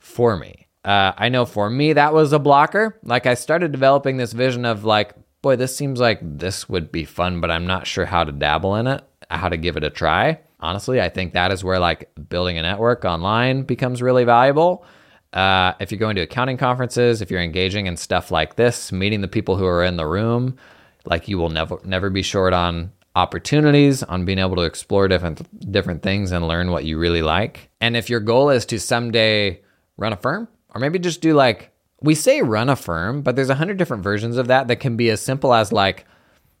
for 0.00 0.36
me? 0.36 0.66
Uh, 0.84 1.12
I 1.16 1.28
know 1.28 1.44
for 1.44 1.70
me, 1.70 1.92
that 1.92 2.12
was 2.12 2.32
a 2.32 2.40
blocker. 2.40 2.98
Like, 3.04 3.24
I 3.24 3.34
started 3.34 3.70
developing 3.70 4.16
this 4.16 4.32
vision 4.32 4.64
of, 4.64 4.84
like, 4.84 5.14
boy, 5.42 5.56
this 5.56 5.74
seems 5.74 6.00
like 6.00 6.20
this 6.22 6.68
would 6.68 6.92
be 6.92 7.04
fun, 7.04 7.40
but 7.40 7.50
I'm 7.50 7.66
not 7.66 7.86
sure 7.86 8.04
how 8.04 8.24
to 8.24 8.32
dabble 8.32 8.76
in 8.76 8.86
it, 8.86 9.02
how 9.30 9.48
to 9.48 9.56
give 9.56 9.76
it 9.76 9.84
a 9.84 9.90
try. 9.90 10.40
Honestly, 10.60 11.00
I 11.00 11.08
think 11.08 11.32
that 11.32 11.52
is 11.52 11.64
where, 11.64 11.78
like, 11.78 12.10
building 12.28 12.58
a 12.58 12.62
network 12.62 13.04
online 13.04 13.62
becomes 13.62 14.02
really 14.02 14.24
valuable. 14.24 14.84
Uh, 15.32 15.72
if 15.80 15.90
you're 15.90 15.98
going 15.98 16.16
to 16.16 16.22
accounting 16.22 16.56
conferences, 16.56 17.22
if 17.22 17.30
you're 17.30 17.40
engaging 17.40 17.86
in 17.86 17.96
stuff 17.96 18.30
like 18.30 18.56
this, 18.56 18.92
meeting 18.92 19.20
the 19.20 19.28
people 19.28 19.56
who 19.56 19.64
are 19.64 19.84
in 19.84 19.96
the 19.96 20.06
room, 20.06 20.56
like 21.04 21.28
you 21.28 21.38
will 21.38 21.48
never 21.48 21.78
never 21.84 22.10
be 22.10 22.22
short 22.22 22.52
on 22.52 22.92
opportunities 23.16 24.02
on 24.02 24.24
being 24.24 24.38
able 24.38 24.56
to 24.56 24.62
explore 24.62 25.08
different 25.08 25.70
different 25.70 26.02
things 26.02 26.32
and 26.32 26.46
learn 26.46 26.70
what 26.70 26.84
you 26.84 26.98
really 26.98 27.22
like. 27.22 27.70
And 27.80 27.96
if 27.96 28.10
your 28.10 28.20
goal 28.20 28.50
is 28.50 28.66
to 28.66 28.78
someday 28.78 29.62
run 29.96 30.12
a 30.12 30.16
firm 30.16 30.48
or 30.74 30.80
maybe 30.80 30.98
just 30.98 31.20
do 31.20 31.34
like 31.34 31.69
we 32.02 32.14
say 32.14 32.42
run 32.42 32.68
a 32.68 32.76
firm, 32.76 33.22
but 33.22 33.36
there's 33.36 33.50
a 33.50 33.54
hundred 33.54 33.78
different 33.78 34.02
versions 34.02 34.36
of 34.36 34.48
that 34.48 34.68
that 34.68 34.76
can 34.76 34.96
be 34.96 35.10
as 35.10 35.20
simple 35.20 35.52
as 35.52 35.72
like 35.72 36.06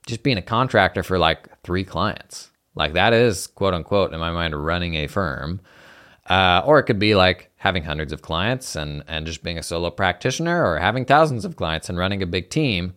just 0.06 0.22
being 0.22 0.38
a 0.38 0.42
contractor 0.42 1.02
for 1.02 1.18
like 1.18 1.48
three 1.62 1.84
clients. 1.84 2.50
Like 2.74 2.92
that 2.94 3.12
is 3.12 3.46
quote 3.46 3.74
unquote 3.74 4.12
in 4.12 4.20
my 4.20 4.30
mind 4.30 4.54
running 4.54 4.94
a 4.94 5.06
firm. 5.06 5.60
Uh, 6.28 6.62
or 6.64 6.78
it 6.78 6.84
could 6.84 6.98
be 6.98 7.14
like 7.14 7.50
having 7.56 7.82
hundreds 7.82 8.12
of 8.12 8.22
clients 8.22 8.76
and 8.76 9.02
and 9.08 9.26
just 9.26 9.42
being 9.42 9.58
a 9.58 9.62
solo 9.62 9.90
practitioner 9.90 10.64
or 10.64 10.78
having 10.78 11.04
thousands 11.04 11.44
of 11.44 11.56
clients 11.56 11.88
and 11.88 11.98
running 11.98 12.22
a 12.22 12.26
big 12.26 12.50
team 12.50 12.94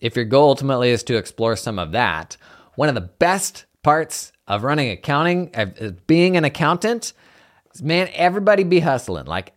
if 0.00 0.16
your 0.16 0.24
goal 0.24 0.48
ultimately 0.48 0.90
is 0.90 1.02
to 1.04 1.16
explore 1.16 1.56
some 1.56 1.78
of 1.78 1.92
that, 1.92 2.36
one 2.74 2.88
of 2.88 2.94
the 2.94 3.00
best 3.00 3.66
parts 3.82 4.32
of 4.46 4.64
running 4.64 4.90
accounting, 4.90 5.50
of 5.54 6.06
being 6.06 6.36
an 6.36 6.44
accountant, 6.44 7.12
man, 7.82 8.08
everybody 8.14 8.64
be 8.64 8.80
hustling. 8.80 9.26
Like 9.26 9.52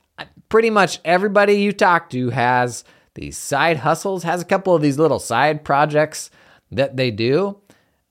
pretty 0.53 0.69
much 0.69 0.99
everybody 1.03 1.53
you 1.53 1.71
talk 1.73 2.11
to 2.11 2.29
has 2.29 2.83
these 3.15 3.35
side 3.35 3.77
hustles, 3.77 4.21
has 4.21 4.39
a 4.39 4.45
couple 4.45 4.75
of 4.75 4.83
these 4.83 4.99
little 4.99 5.17
side 5.17 5.65
projects 5.65 6.29
that 6.69 6.95
they 6.95 7.09
do. 7.09 7.59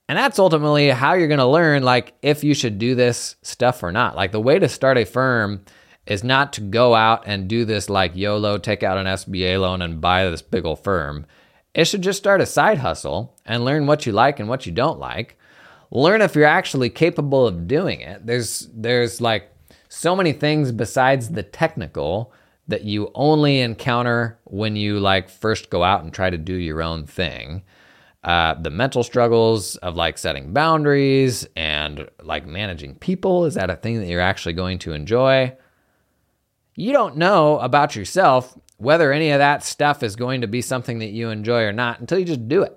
And 0.09 0.17
that's 0.17 0.37
ultimately 0.37 0.89
how 0.89 1.13
you're 1.13 1.29
going 1.29 1.37
to 1.37 1.45
learn 1.45 1.83
like 1.83 2.15
if 2.21 2.43
you 2.43 2.53
should 2.53 2.79
do 2.79 2.95
this 2.95 3.37
stuff 3.43 3.81
or 3.81 3.93
not. 3.93 4.17
Like 4.17 4.33
the 4.33 4.41
way 4.41 4.59
to 4.59 4.67
start 4.67 4.97
a 4.97 5.05
firm 5.05 5.63
is 6.05 6.21
not 6.21 6.51
to 6.51 6.59
go 6.59 6.93
out 6.93 7.23
and 7.27 7.47
do 7.47 7.63
this 7.63 7.89
like 7.89 8.13
YOLO, 8.13 8.57
take 8.57 8.83
out 8.83 8.97
an 8.97 9.05
SBA 9.05 9.61
loan 9.61 9.81
and 9.81 10.01
buy 10.01 10.29
this 10.29 10.41
big 10.41 10.65
old 10.65 10.83
firm. 10.83 11.25
It 11.73 11.85
should 11.85 12.01
just 12.01 12.19
start 12.19 12.41
a 12.41 12.45
side 12.45 12.79
hustle 12.79 13.37
and 13.45 13.63
learn 13.63 13.87
what 13.87 14.05
you 14.05 14.11
like 14.11 14.41
and 14.41 14.49
what 14.49 14.65
you 14.65 14.73
don't 14.73 14.99
like. 14.99 15.39
Learn 15.91 16.21
if 16.21 16.35
you're 16.35 16.43
actually 16.43 16.89
capable 16.89 17.47
of 17.47 17.69
doing 17.69 18.01
it. 18.01 18.25
There's 18.25 18.67
there's 18.73 19.21
like 19.21 19.49
so 19.93 20.15
many 20.15 20.33
things 20.33 20.71
besides 20.71 21.29
the 21.29 21.43
technical 21.43 22.33
that 22.67 22.83
you 22.83 23.11
only 23.13 23.59
encounter 23.59 24.39
when 24.45 24.75
you 24.75 24.99
like 24.99 25.29
first 25.29 25.69
go 25.69 25.83
out 25.83 26.03
and 26.03 26.11
try 26.11 26.31
to 26.31 26.37
do 26.37 26.55
your 26.55 26.81
own 26.81 27.05
thing. 27.05 27.61
Uh, 28.23 28.55
the 28.55 28.71
mental 28.71 29.03
struggles 29.03 29.75
of 29.77 29.95
like 29.95 30.17
setting 30.17 30.51
boundaries 30.51 31.45
and 31.55 32.09
like 32.23 32.47
managing 32.47 32.95
people 32.95 33.45
is 33.45 33.53
that 33.53 33.69
a 33.69 33.75
thing 33.75 33.99
that 33.99 34.07
you're 34.07 34.19
actually 34.19 34.53
going 34.53 34.79
to 34.79 34.93
enjoy? 34.93 35.55
You 36.75 36.91
don't 36.91 37.17
know 37.17 37.59
about 37.59 37.95
yourself 37.95 38.57
whether 38.77 39.13
any 39.13 39.29
of 39.29 39.39
that 39.39 39.63
stuff 39.63 40.01
is 40.01 40.15
going 40.15 40.41
to 40.41 40.47
be 40.47 40.61
something 40.61 40.99
that 40.99 41.11
you 41.11 41.29
enjoy 41.29 41.61
or 41.61 41.71
not 41.71 41.99
until 41.99 42.17
you 42.17 42.25
just 42.25 42.47
do 42.47 42.63
it. 42.63 42.75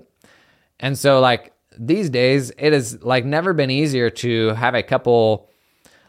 And 0.79 0.99
so, 0.99 1.21
like 1.21 1.53
these 1.79 2.11
days, 2.11 2.53
it 2.59 2.75
has 2.75 3.03
like 3.03 3.25
never 3.25 3.55
been 3.55 3.71
easier 3.71 4.11
to 4.11 4.49
have 4.51 4.75
a 4.75 4.83
couple 4.83 5.49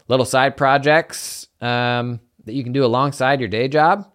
little 0.08 0.26
side 0.26 0.58
projects 0.58 1.48
um, 1.62 2.20
that 2.46 2.54
you 2.54 2.64
can 2.64 2.74
do 2.74 2.86
alongside 2.86 3.40
your 3.40 3.50
day 3.50 3.68
job 3.68 4.10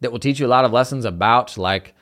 that 0.00 0.12
will 0.12 0.18
teach 0.18 0.38
you 0.38 0.46
a 0.46 0.48
lot 0.48 0.64
of 0.64 0.72
lessons 0.72 1.04
about 1.04 1.56
like 1.56 1.94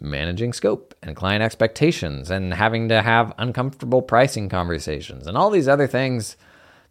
managing 0.00 0.52
scope 0.52 0.94
and 1.02 1.16
client 1.16 1.42
expectations 1.42 2.30
and 2.30 2.54
having 2.54 2.88
to 2.88 3.02
have 3.02 3.34
uncomfortable 3.38 4.02
pricing 4.02 4.48
conversations 4.48 5.26
and 5.26 5.36
all 5.36 5.50
these 5.50 5.68
other 5.68 5.86
things 5.86 6.36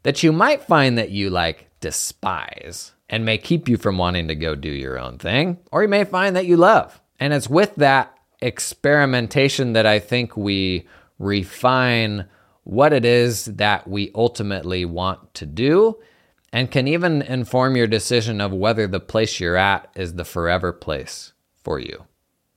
that 0.03 0.23
you 0.23 0.31
might 0.31 0.63
find 0.63 0.97
that 0.97 1.11
you 1.11 1.29
like 1.29 1.69
despise 1.79 2.93
and 3.09 3.25
may 3.25 3.37
keep 3.37 3.67
you 3.67 3.77
from 3.77 3.97
wanting 3.97 4.27
to 4.27 4.35
go 4.35 4.55
do 4.55 4.69
your 4.69 4.97
own 4.97 5.17
thing, 5.17 5.57
or 5.71 5.83
you 5.83 5.89
may 5.89 6.05
find 6.05 6.35
that 6.35 6.45
you 6.45 6.55
love. 6.55 6.99
And 7.19 7.33
it's 7.33 7.49
with 7.49 7.75
that 7.75 8.17
experimentation 8.41 9.73
that 9.73 9.85
I 9.85 9.99
think 9.99 10.37
we 10.37 10.87
refine 11.19 12.25
what 12.71 12.93
it 12.93 13.03
is 13.03 13.43
that 13.45 13.85
we 13.85 14.09
ultimately 14.15 14.85
want 14.85 15.33
to 15.33 15.45
do 15.45 15.99
and 16.53 16.71
can 16.71 16.87
even 16.87 17.21
inform 17.21 17.75
your 17.75 17.85
decision 17.85 18.39
of 18.39 18.53
whether 18.53 18.87
the 18.87 18.97
place 18.97 19.41
you're 19.41 19.57
at 19.57 19.91
is 19.93 20.13
the 20.13 20.23
forever 20.23 20.71
place 20.71 21.33
for 21.65 21.79
you. 21.79 22.05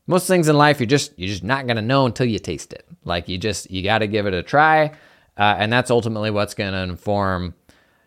Most 0.07 0.29
things 0.29 0.49
in 0.49 0.57
life 0.57 0.81
you 0.81 0.87
just 0.87 1.19
you're 1.19 1.27
just 1.27 1.43
not 1.43 1.67
to 1.79 1.83
know 1.83 2.07
until 2.07 2.27
you 2.27 2.39
taste 2.39 2.73
it. 2.73 2.87
Like 3.03 3.29
you 3.29 3.39
just 3.39 3.73
you 3.73 3.83
got 3.83 3.99
to 3.99 4.07
give 4.07 4.29
it 4.29 4.35
a 4.35 4.43
try 4.45 4.93
uh, 5.37 5.57
and 5.59 5.73
that's 5.73 5.91
ultimately 5.91 6.31
what's 6.31 6.55
to 6.73 6.79
inform 6.79 7.53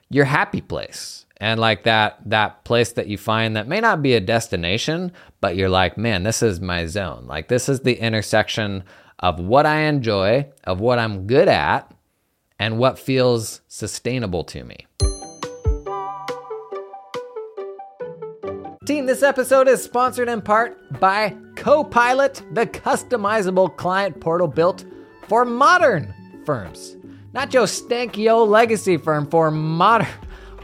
your 0.08 0.24
happy 0.24 0.62
place 0.62 1.26
and 1.42 1.60
like 1.60 1.84
that 1.84 2.22
that 2.26 2.64
place 2.64 2.94
that 2.94 3.08
you 3.08 3.18
find 3.18 3.58
that 3.58 3.68
may 3.68 3.82
not 3.82 4.02
be 4.02 4.14
a 4.14 4.22
destination 4.22 5.12
but 5.42 5.58
you're 5.58 5.68
like 5.68 5.98
man 5.98 6.24
this 6.24 6.42
is 6.42 6.62
my 6.62 6.86
zone 6.86 7.26
like 7.28 7.50
this 7.50 7.68
is 7.68 7.82
the 7.82 8.00
intersection 8.00 8.82
of 9.20 9.42
what 9.42 9.66
i 9.66 9.82
enjoy 9.82 10.48
of 10.64 10.80
what 10.80 10.98
i'm 10.98 11.28
good 11.28 11.50
at 11.50 11.94
and 12.60 12.78
what 12.78 12.98
feels 12.98 13.62
sustainable 13.68 14.44
to 14.44 14.64
me 14.64 14.88
Team, 18.88 19.06
this 19.06 19.22
episode 19.22 19.68
is 19.68 19.84
sponsored 19.84 20.30
in 20.30 20.42
part 20.42 20.98
by 21.02 21.36
Copilot, 21.58 22.42
the 22.54 22.66
customizable 22.66 23.76
client 23.76 24.18
portal 24.22 24.48
built 24.48 24.86
for 25.28 25.44
modern 25.44 26.14
firms. 26.46 26.96
Not 27.34 27.54
your 27.54 27.66
stanky 27.66 28.32
old 28.32 28.48
legacy 28.48 28.96
firm 28.96 29.30
for 29.30 29.52
modern 29.52 30.08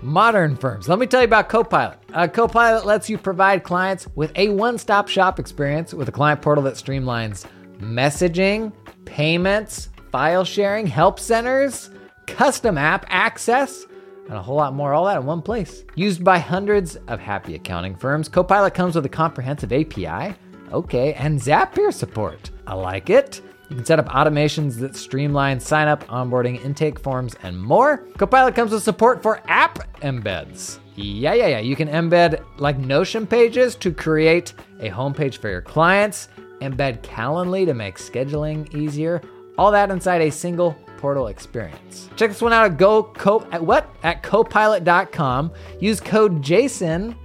modern 0.01 0.55
firms. 0.55 0.87
Let 0.87 0.99
me 0.99 1.05
tell 1.05 1.19
you 1.19 1.27
about 1.27 1.49
Copilot. 1.49 1.99
Uh, 2.13 2.29
Copilot 2.29 2.85
lets 2.85 3.09
you 3.09 3.17
provide 3.17 3.63
clients 3.63 4.07
with 4.15 4.31
a 4.37 4.47
one 4.47 4.77
stop 4.77 5.09
shop 5.09 5.37
experience 5.37 5.93
with 5.93 6.07
a 6.07 6.11
client 6.13 6.41
portal 6.41 6.63
that 6.63 6.75
streamlines 6.75 7.45
messaging, 7.79 8.71
payments, 9.03 9.89
file 10.13 10.45
sharing, 10.45 10.87
help 10.87 11.19
centers, 11.19 11.89
custom 12.27 12.77
app 12.77 13.05
access, 13.09 13.83
and 14.29 14.37
a 14.37 14.41
whole 14.41 14.55
lot 14.55 14.73
more, 14.73 14.93
all 14.93 15.05
that 15.05 15.17
in 15.17 15.25
one 15.25 15.41
place. 15.41 15.83
Used 15.95 16.23
by 16.23 16.39
hundreds 16.39 16.95
of 17.09 17.19
happy 17.19 17.55
accounting 17.55 17.95
firms, 17.95 18.29
Copilot 18.29 18.73
comes 18.73 18.95
with 18.95 19.05
a 19.05 19.09
comprehensive 19.09 19.73
API 19.73 20.35
Okay, 20.73 21.13
and 21.13 21.39
Zapier 21.39 21.93
support. 21.93 22.49
I 22.65 22.73
like 22.73 23.11
it. 23.11 23.41
You 23.69 23.75
can 23.75 23.85
set 23.85 23.99
up 23.99 24.07
automations 24.07 24.79
that 24.79 24.95
streamline 24.95 25.59
sign 25.59 25.87
up, 25.87 26.03
onboarding, 26.07 26.63
intake 26.65 26.99
forms, 26.99 27.35
and 27.43 27.59
more. 27.61 27.97
Copilot 28.17 28.55
comes 28.55 28.71
with 28.71 28.81
support 28.81 29.21
for 29.21 29.39
app 29.47 29.79
embeds. 30.01 30.79
Yeah, 30.95 31.33
yeah, 31.33 31.47
yeah. 31.47 31.59
You 31.59 31.75
can 31.75 31.87
embed 31.87 32.43
like 32.57 32.79
Notion 32.79 33.27
pages 33.27 33.75
to 33.75 33.91
create 33.91 34.53
a 34.79 34.89
homepage 34.89 35.37
for 35.37 35.49
your 35.49 35.61
clients, 35.61 36.27
embed 36.59 37.01
Calendly 37.01 37.65
to 37.65 37.73
make 37.75 37.97
scheduling 37.97 38.73
easier. 38.73 39.21
All 39.57 39.71
that 39.71 39.91
inside 39.91 40.21
a 40.21 40.31
single 40.31 40.75
portal 40.97 41.27
experience. 41.27 42.09
Check 42.15 42.29
this 42.29 42.41
one 42.41 42.53
out 42.53 42.65
at 42.65 42.77
go 42.77 43.03
co 43.03 43.45
at 43.51 43.63
what? 43.63 43.89
At 44.03 44.23
copilot.com. 44.23 45.51
Use 45.79 45.99
code 45.99 46.41
JASON. 46.41 47.15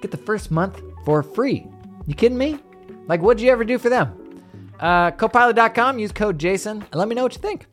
Get 0.00 0.10
the 0.10 0.16
first 0.16 0.50
month 0.50 0.80
for 1.04 1.22
free. 1.22 1.66
You 2.06 2.14
kidding 2.14 2.38
me? 2.38 2.58
Like 3.08 3.20
what'd 3.20 3.40
you 3.40 3.50
ever 3.50 3.64
do 3.64 3.78
for 3.78 3.88
them? 3.88 4.42
Uh, 4.78 5.10
copilot.com, 5.10 5.98
use 5.98 6.12
code 6.12 6.38
JASON, 6.38 6.82
and 6.82 6.94
let 6.94 7.08
me 7.08 7.14
know 7.14 7.22
what 7.22 7.34
you 7.34 7.40
think. 7.40 7.66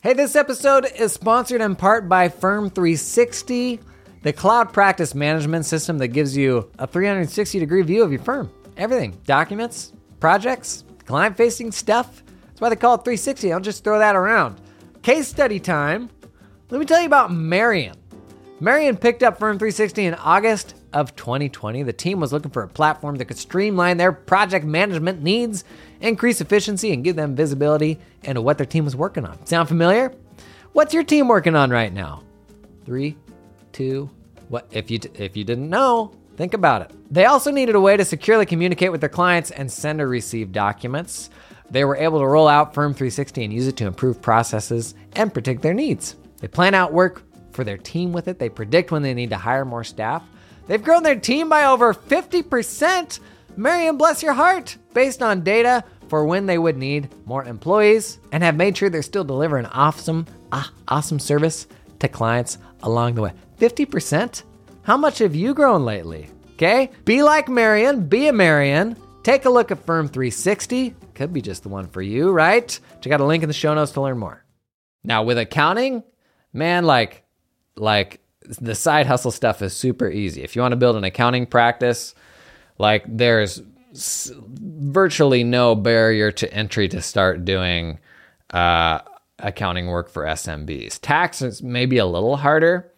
Hey, 0.00 0.14
this 0.14 0.36
episode 0.36 0.86
is 0.96 1.12
sponsored 1.12 1.60
in 1.60 1.76
part 1.76 2.08
by 2.08 2.28
Firm360, 2.28 3.80
the 4.22 4.32
cloud 4.32 4.72
practice 4.72 5.14
management 5.14 5.66
system 5.66 5.98
that 5.98 6.08
gives 6.08 6.36
you 6.36 6.70
a 6.78 6.86
360 6.86 7.58
degree 7.58 7.82
view 7.82 8.02
of 8.02 8.12
your 8.12 8.22
firm. 8.22 8.50
Everything 8.76 9.18
documents, 9.26 9.92
projects, 10.20 10.84
client 11.04 11.36
facing 11.36 11.72
stuff. 11.72 12.22
That's 12.58 12.62
why 12.62 12.70
they 12.70 12.76
call 12.76 12.96
it 12.96 13.04
360. 13.04 13.52
I'll 13.52 13.60
just 13.60 13.84
throw 13.84 14.00
that 14.00 14.16
around. 14.16 14.60
Case 15.02 15.28
study 15.28 15.60
time. 15.60 16.10
Let 16.70 16.80
me 16.80 16.86
tell 16.86 16.98
you 16.98 17.06
about 17.06 17.30
Marion. 17.30 17.94
Marion 18.58 18.96
picked 18.96 19.22
up 19.22 19.38
Firm360 19.38 19.98
in 19.98 20.14
August 20.14 20.74
of 20.92 21.14
2020. 21.14 21.84
The 21.84 21.92
team 21.92 22.18
was 22.18 22.32
looking 22.32 22.50
for 22.50 22.64
a 22.64 22.68
platform 22.68 23.14
that 23.14 23.26
could 23.26 23.38
streamline 23.38 23.96
their 23.96 24.10
project 24.10 24.66
management 24.66 25.22
needs, 25.22 25.62
increase 26.00 26.40
efficiency, 26.40 26.92
and 26.92 27.04
give 27.04 27.14
them 27.14 27.36
visibility 27.36 28.00
into 28.24 28.42
what 28.42 28.58
their 28.58 28.66
team 28.66 28.84
was 28.84 28.96
working 28.96 29.24
on. 29.24 29.46
Sound 29.46 29.68
familiar? 29.68 30.12
What's 30.72 30.92
your 30.92 31.04
team 31.04 31.28
working 31.28 31.54
on 31.54 31.70
right 31.70 31.92
now? 31.92 32.24
Three, 32.84 33.16
two, 33.70 34.10
what? 34.48 34.66
If 34.72 34.90
you 34.90 34.98
if 35.14 35.36
you 35.36 35.44
didn't 35.44 35.70
know, 35.70 36.10
think 36.38 36.54
about 36.54 36.82
it. 36.82 36.92
They 37.12 37.26
also 37.26 37.50
needed 37.50 37.74
a 37.74 37.80
way 37.80 37.96
to 37.96 38.04
securely 38.04 38.46
communicate 38.46 38.92
with 38.92 39.00
their 39.00 39.10
clients 39.10 39.50
and 39.50 39.70
send 39.70 40.00
or 40.00 40.08
receive 40.08 40.52
documents. 40.52 41.30
They 41.68 41.84
were 41.84 41.96
able 41.96 42.20
to 42.20 42.26
roll 42.26 42.46
out 42.46 42.72
Firm360 42.72 43.44
and 43.44 43.52
use 43.52 43.66
it 43.66 43.76
to 43.78 43.86
improve 43.86 44.22
processes 44.22 44.94
and 45.14 45.34
predict 45.34 45.62
their 45.62 45.74
needs. 45.74 46.14
They 46.40 46.46
plan 46.46 46.74
out 46.74 46.92
work 46.92 47.24
for 47.52 47.64
their 47.64 47.76
team 47.76 48.12
with 48.12 48.28
it. 48.28 48.38
They 48.38 48.48
predict 48.48 48.92
when 48.92 49.02
they 49.02 49.14
need 49.14 49.30
to 49.30 49.36
hire 49.36 49.64
more 49.64 49.82
staff. 49.82 50.22
They've 50.68 50.82
grown 50.82 51.02
their 51.02 51.18
team 51.18 51.48
by 51.48 51.64
over 51.64 51.92
50%. 51.92 53.18
Marion, 53.56 53.96
bless 53.96 54.22
your 54.22 54.34
heart, 54.34 54.78
based 54.94 55.20
on 55.20 55.42
data 55.42 55.82
for 56.08 56.24
when 56.24 56.46
they 56.46 56.56
would 56.58 56.76
need 56.76 57.08
more 57.26 57.44
employees 57.44 58.20
and 58.30 58.44
have 58.44 58.54
made 58.54 58.76
sure 58.76 58.88
they're 58.88 59.02
still 59.02 59.24
delivering 59.24 59.66
awesome, 59.66 60.24
ah, 60.52 60.70
awesome 60.86 61.18
service 61.18 61.66
to 61.98 62.06
clients 62.06 62.58
along 62.84 63.16
the 63.16 63.22
way. 63.22 63.32
50%? 63.58 64.44
How 64.88 64.96
much 64.96 65.18
have 65.18 65.34
you 65.34 65.52
grown 65.52 65.84
lately? 65.84 66.30
Okay? 66.54 66.90
Be 67.04 67.22
like 67.22 67.46
Marion, 67.46 68.08
be 68.08 68.26
a 68.28 68.32
Marion. 68.32 68.96
Take 69.22 69.44
a 69.44 69.50
look 69.50 69.70
at 69.70 69.84
Firm360. 69.84 70.94
Could 71.12 71.30
be 71.30 71.42
just 71.42 71.62
the 71.62 71.68
one 71.68 71.88
for 71.88 72.00
you, 72.00 72.30
right? 72.30 72.80
Check 73.02 73.12
out 73.12 73.20
a 73.20 73.26
link 73.26 73.42
in 73.42 73.50
the 73.50 73.52
show 73.52 73.74
notes 73.74 73.92
to 73.92 74.00
learn 74.00 74.16
more. 74.16 74.46
Now, 75.04 75.24
with 75.24 75.36
accounting, 75.36 76.04
man, 76.54 76.86
like, 76.86 77.22
like 77.76 78.20
the 78.40 78.74
side 78.74 79.04
hustle 79.04 79.30
stuff 79.30 79.60
is 79.60 79.76
super 79.76 80.08
easy. 80.08 80.42
If 80.42 80.56
you 80.56 80.62
want 80.62 80.72
to 80.72 80.76
build 80.76 80.96
an 80.96 81.04
accounting 81.04 81.44
practice, 81.44 82.14
like 82.78 83.04
there's 83.06 83.60
virtually 83.92 85.44
no 85.44 85.74
barrier 85.74 86.32
to 86.32 86.50
entry 86.50 86.88
to 86.88 87.02
start 87.02 87.44
doing 87.44 87.98
uh, 88.54 89.00
accounting 89.38 89.88
work 89.88 90.08
for 90.08 90.24
SMBs. 90.24 90.98
Tax 91.02 91.42
is 91.42 91.62
maybe 91.62 91.98
a 91.98 92.06
little 92.06 92.38
harder. 92.38 92.90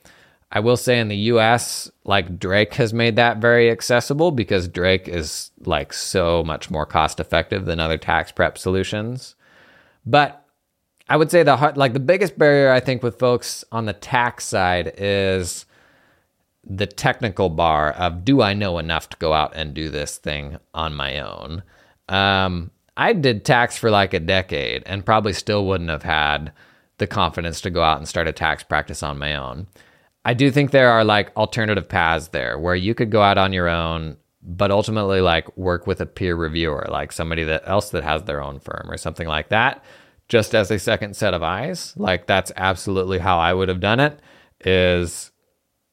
I 0.53 0.61
will 0.61 0.77
say 0.77 0.99
in 0.99 1.09
the 1.09 1.17
US, 1.17 1.91
like 2.05 2.39
Drake 2.39 2.75
has 2.75 2.93
made 2.93 3.17
that 3.17 3.39
very 3.39 3.71
accessible 3.71 4.33
because 4.33 4.67
Drake 4.67 5.07
is 5.07 5.51
like 5.65 5.93
so 5.93 6.43
much 6.43 6.71
more 6.71 6.87
cost 6.87 7.21
effective 7.21 7.67
than 7.67 7.79
other 7.79 7.99
tax 7.99 8.33
prep 8.33 8.59
solutions. 8.59 9.37
But 10.05 10.45
I 11.09 11.17
would 11.17 11.31
say 11.31 11.43
the 11.43 11.73
like 11.77 11.93
the 11.93 12.01
biggest 12.01 12.37
barrier 12.37 12.71
I 12.71 12.81
think 12.81 13.03
with 13.03 13.19
folks 13.19 13.65
on 13.71 13.87
the 13.87 13.93
tax 13.93 14.45
side 14.45 14.93
is 14.97 15.67
the 16.65 16.87
technical 16.87 17.49
bar 17.49 17.93
of 17.93 18.25
do 18.25 18.43
I 18.43 18.55
know 18.55 18.79
enough 18.79 19.09
to 19.11 19.17
go 19.19 19.33
out 19.33 19.53
and 19.55 19.73
do 19.73 19.89
this 19.89 20.19
thing 20.19 20.59
on 20.75 20.95
my 20.95 21.21
own. 21.21 21.63
Um, 22.09 22.71
I 22.97 23.13
did 23.13 23.45
tax 23.45 23.79
for 23.79 23.91
like 23.91 24.15
a 24.15 24.21
decade 24.21 24.83
and 24.85 25.07
probably 25.07 25.33
still 25.33 25.65
wouldn't 25.67 25.91
have 25.91 26.03
had 26.03 26.53
the 26.99 27.07
confidence 27.07 27.61
to 27.63 27.71
go 27.71 27.83
out 27.83 27.99
and 27.99 28.07
start 28.07 28.29
a 28.29 28.33
tax 28.33 28.63
practice 28.63 29.03
on 29.03 29.19
my 29.19 29.35
own. 29.35 29.69
I 30.25 30.35
do 30.35 30.51
think 30.51 30.71
there 30.71 30.91
are 30.91 31.05
like 31.05 31.35
alternative 31.37 31.89
paths 31.89 32.29
there 32.29 32.59
where 32.59 32.75
you 32.75 32.95
could 32.95 33.11
go 33.11 33.23
out 33.23 33.39
on 33.39 33.53
your 33.53 33.69
own, 33.69 34.17
but 34.43 34.71
ultimately 34.71 35.21
like 35.21 35.57
work 35.57 35.87
with 35.87 36.01
a 36.01 36.07
peer 36.07 36.37
reviewer, 36.37 36.87
like 36.91 37.13
somebody 37.13 37.45
that 37.45 37.63
else 37.67 37.91
that 37.91 38.05
has 38.05 38.25
their 38.25 38.43
own 38.43 38.61
firm 38.61 38.87
or 38.91 38.97
something 38.97 39.27
like 39.27 39.49
that 39.49 39.83
just 40.29 40.55
as 40.55 40.71
a 40.71 40.79
second 40.79 41.17
set 41.17 41.35
of 41.35 41.43
eyes. 41.43 41.95
Like 41.97 42.27
that's 42.27 42.53
absolutely 42.57 43.19
how 43.19 43.39
I 43.39 43.53
would 43.53 43.69
have 43.69 43.81
done 43.81 44.01
it 44.01 44.21
is 44.65 45.33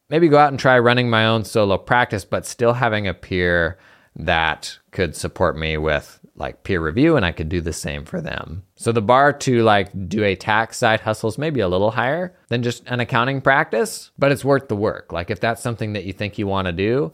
maybe 0.10 0.30
go 0.30 0.38
out 0.38 0.50
and 0.52 0.60
try 0.60 0.78
running 0.78 1.10
my 1.10 1.26
own 1.26 1.44
solo 1.44 1.78
practice 1.78 2.24
but 2.24 2.46
still 2.46 2.74
having 2.74 3.08
a 3.08 3.14
peer 3.14 3.78
that 4.18 4.78
could 4.92 5.16
support 5.16 5.58
me 5.58 5.78
with 5.78 6.20
like 6.36 6.64
peer 6.64 6.80
review 6.80 7.16
and 7.16 7.26
I 7.26 7.32
could 7.32 7.50
do 7.50 7.62
the 7.62 7.74
same 7.74 8.06
for 8.06 8.22
them. 8.22 8.64
So 8.76 8.92
the 8.92 9.02
bar 9.02 9.34
to 9.34 9.64
like 9.64 10.10
do 10.10 10.24
a 10.24 10.36
tax 10.36 10.78
side 10.78 11.02
hustle 11.02 11.30
is 11.30 11.38
maybe 11.38 11.62
a 11.62 11.68
little 11.68 11.92
higher 11.92 12.36
than 12.50 12.64
just 12.64 12.84
an 12.88 13.00
accounting 13.00 13.42
practice, 13.42 14.12
but 14.18 14.32
it's 14.32 14.46
worth 14.46 14.68
the 14.68 14.76
work. 14.76 15.12
Like 15.12 15.32
if 15.32 15.40
that's 15.40 15.64
something 15.64 15.94
that 15.94 16.06
you 16.06 16.14
think 16.14 16.38
you 16.38 16.46
want 16.46 16.68
to 16.68 16.72
do, 16.72 17.14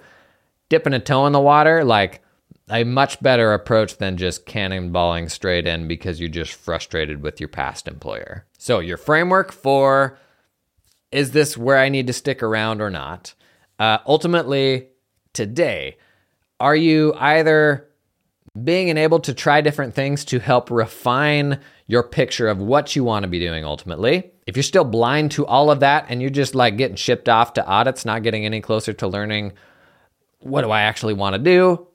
dipping 0.70 0.94
a 0.94 1.00
toe 1.00 1.26
in 1.26 1.34
the 1.34 1.40
water, 1.40 1.84
like 1.84 2.22
a 2.70 2.84
much 2.84 3.22
better 3.22 3.54
approach 3.54 3.98
than 3.98 4.18
just 4.18 4.46
cannonballing 4.46 5.30
straight 5.30 5.68
in 5.68 5.88
because 5.88 6.20
you're 6.20 6.30
just 6.30 6.54
frustrated 6.54 7.22
with 7.22 7.40
your 7.40 7.50
past 7.50 7.88
employer. 7.88 8.46
So, 8.58 8.80
your 8.80 8.98
framework 8.98 9.52
for 9.52 10.18
is 11.12 11.32
this 11.32 11.58
where 11.58 11.78
I 11.78 11.90
need 11.90 12.08
to 12.08 12.14
stick 12.14 12.42
around 12.42 12.82
or 12.82 12.90
not? 12.90 13.34
Uh, 13.78 14.00
ultimately, 14.08 14.88
today, 15.34 15.98
are 16.64 16.78
you 16.78 17.14
either 17.18 17.90
being 18.64 18.88
enabled 18.88 19.26
to 19.26 19.34
try 19.34 19.60
different 19.60 19.94
things 19.94 20.24
to 20.24 20.40
help 20.40 20.72
refine 20.72 21.60
your 21.88 22.04
picture 22.04 22.48
of 22.48 22.60
what 22.60 22.96
you 22.96 23.04
want 23.04 23.24
to 23.24 23.28
be 23.28 23.38
doing 23.38 23.66
ultimately? 23.66 24.32
If 24.48 24.56
you're 24.56 24.64
still 24.64 24.86
blind 24.86 25.32
to 25.32 25.46
all 25.46 25.70
of 25.70 25.82
that 25.82 26.06
and 26.08 26.22
you're 26.22 26.30
just 26.30 26.56
like 26.56 26.78
getting 26.78 26.96
shipped 26.96 27.28
off 27.28 27.52
to 27.54 27.66
audits, 27.66 28.06
not 28.06 28.24
getting 28.24 28.46
any 28.46 28.62
closer 28.62 28.94
to 28.94 29.08
learning 29.10 29.52
what 30.40 30.62
do 30.62 30.72
I 30.72 30.84
actually 30.84 31.16
want 31.16 31.34
to 31.34 31.40
do, 31.40 31.86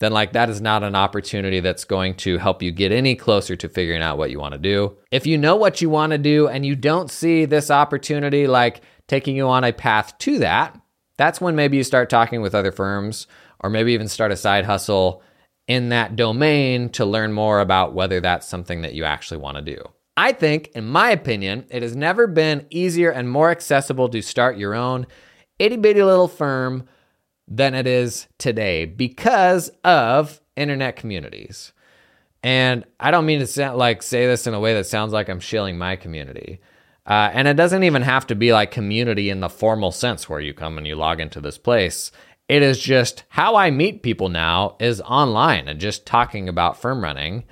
then 0.00 0.12
like 0.12 0.34
that 0.34 0.50
is 0.50 0.60
not 0.60 0.82
an 0.82 0.94
opportunity 0.94 1.60
that's 1.60 1.84
going 1.84 2.14
to 2.16 2.36
help 2.36 2.62
you 2.62 2.70
get 2.70 2.92
any 2.92 3.14
closer 3.14 3.56
to 3.56 3.68
figuring 3.70 4.02
out 4.02 4.18
what 4.18 4.30
you 4.30 4.38
want 4.38 4.52
to 4.52 4.58
do. 4.58 4.94
If 5.10 5.26
you 5.26 5.38
know 5.38 5.56
what 5.56 5.80
you 5.80 5.88
want 5.88 6.12
to 6.12 6.18
do 6.18 6.48
and 6.48 6.66
you 6.66 6.76
don't 6.76 7.10
see 7.10 7.46
this 7.46 7.70
opportunity 7.70 8.46
like 8.46 8.82
taking 9.08 9.36
you 9.36 9.48
on 9.48 9.64
a 9.64 9.72
path 9.72 10.18
to 10.18 10.38
that, 10.40 10.78
that's 11.16 11.40
when 11.40 11.56
maybe 11.56 11.78
you 11.78 11.84
start 11.84 12.10
talking 12.10 12.42
with 12.42 12.54
other 12.54 12.72
firms 12.72 13.26
or 13.62 13.70
maybe 13.70 13.92
even 13.92 14.08
start 14.08 14.32
a 14.32 14.36
side 14.36 14.64
hustle 14.64 15.22
in 15.68 15.90
that 15.90 16.16
domain 16.16 16.88
to 16.90 17.04
learn 17.04 17.32
more 17.32 17.60
about 17.60 17.94
whether 17.94 18.20
that's 18.20 18.48
something 18.48 18.82
that 18.82 18.94
you 18.94 19.04
actually 19.04 19.38
want 19.38 19.56
to 19.56 19.62
do. 19.62 19.82
I 20.16 20.32
think, 20.32 20.68
in 20.74 20.86
my 20.86 21.10
opinion, 21.10 21.66
it 21.70 21.82
has 21.82 21.96
never 21.96 22.26
been 22.26 22.66
easier 22.70 23.10
and 23.10 23.30
more 23.30 23.50
accessible 23.50 24.08
to 24.10 24.20
start 24.20 24.58
your 24.58 24.74
own 24.74 25.06
itty 25.58 25.76
bitty 25.76 26.02
little 26.02 26.28
firm 26.28 26.86
than 27.48 27.74
it 27.74 27.86
is 27.86 28.26
today 28.38 28.84
because 28.84 29.70
of 29.84 30.40
internet 30.56 30.96
communities. 30.96 31.72
And 32.42 32.84
I 32.98 33.10
don't 33.10 33.26
mean 33.26 33.38
to 33.38 33.46
sound 33.46 33.78
like 33.78 34.02
say 34.02 34.26
this 34.26 34.46
in 34.46 34.54
a 34.54 34.60
way 34.60 34.74
that 34.74 34.86
sounds 34.86 35.12
like 35.12 35.28
I'm 35.28 35.40
shilling 35.40 35.78
my 35.78 35.96
community. 35.96 36.60
Uh, 37.06 37.30
and 37.32 37.48
it 37.48 37.54
doesn't 37.54 37.82
even 37.82 38.02
have 38.02 38.26
to 38.28 38.34
be 38.34 38.52
like 38.52 38.70
community 38.70 39.30
in 39.30 39.40
the 39.40 39.48
formal 39.48 39.92
sense 39.92 40.28
where 40.28 40.40
you 40.40 40.54
come 40.54 40.78
and 40.78 40.86
you 40.86 40.94
log 40.94 41.20
into 41.20 41.40
this 41.40 41.58
place. 41.58 42.12
It 42.52 42.62
is 42.62 42.78
just 42.78 43.24
how 43.30 43.56
I 43.56 43.70
meet 43.70 44.02
people 44.02 44.28
now 44.28 44.76
is 44.78 45.00
online 45.00 45.68
and 45.68 45.80
just 45.80 46.04
talking 46.04 46.50
about 46.50 46.78
firm 46.78 47.02
running. 47.02 47.44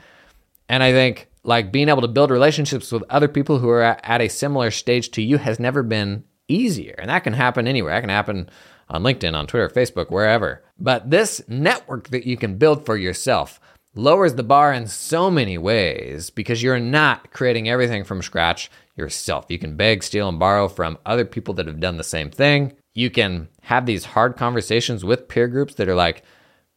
And 0.69 0.83
I 0.83 0.93
think 0.93 1.31
like 1.43 1.73
being 1.73 1.89
able 1.89 2.03
to 2.03 2.07
build 2.07 2.31
relationships 2.31 2.93
with 2.93 3.03
other 3.09 3.27
people 3.27 3.59
who 3.59 3.71
are 3.71 3.83
at 3.83 4.21
a 4.21 4.29
similar 4.29 4.71
stage 4.71 5.11
to 5.13 5.23
you 5.23 5.39
has 5.39 5.59
never 5.59 5.83
been 5.83 6.25
easier. 6.49 6.97
And 6.99 7.09
that 7.09 7.25
can 7.25 7.33
happen 7.33 7.67
anywhere. 7.67 7.95
That 7.95 8.03
can 8.03 8.11
happen 8.11 8.51
on 8.91 9.03
LinkedIn, 9.03 9.33
on 9.33 9.47
Twitter, 9.47 9.71
Facebook, 9.71 10.11
wherever. 10.11 10.63
But 10.79 11.09
this 11.09 11.41
network 11.49 12.09
that 12.09 12.27
you 12.27 12.37
can 12.37 12.59
build 12.59 12.85
for 12.85 12.99
yourself 12.99 13.59
lowers 13.95 14.35
the 14.35 14.43
bar 14.43 14.71
in 14.71 14.87
so 14.87 15.31
many 15.31 15.57
ways 15.57 16.29
because 16.29 16.63
you're 16.63 16.79
not 16.79 17.33
creating 17.33 17.71
everything 17.71 18.05
from 18.05 18.21
scratch 18.21 18.71
yourself. 18.97 19.47
You 19.49 19.59
can 19.59 19.77
beg, 19.77 20.03
steal, 20.03 20.29
and 20.29 20.39
borrow 20.39 20.69
from 20.69 20.99
other 21.07 21.25
people 21.25 21.55
that 21.55 21.67
have 21.69 21.81
done 21.81 21.97
the 21.97 22.05
same 22.05 22.31
thing. 22.31 22.75
You 22.95 23.11
can 23.11 23.49
have 23.63 23.87
these 23.87 24.05
hard 24.05 24.37
conversations 24.37 25.05
with 25.05 25.29
peer 25.29 25.49
groups 25.49 25.75
that 25.75 25.89
are 25.89 25.95
like, 25.95 26.25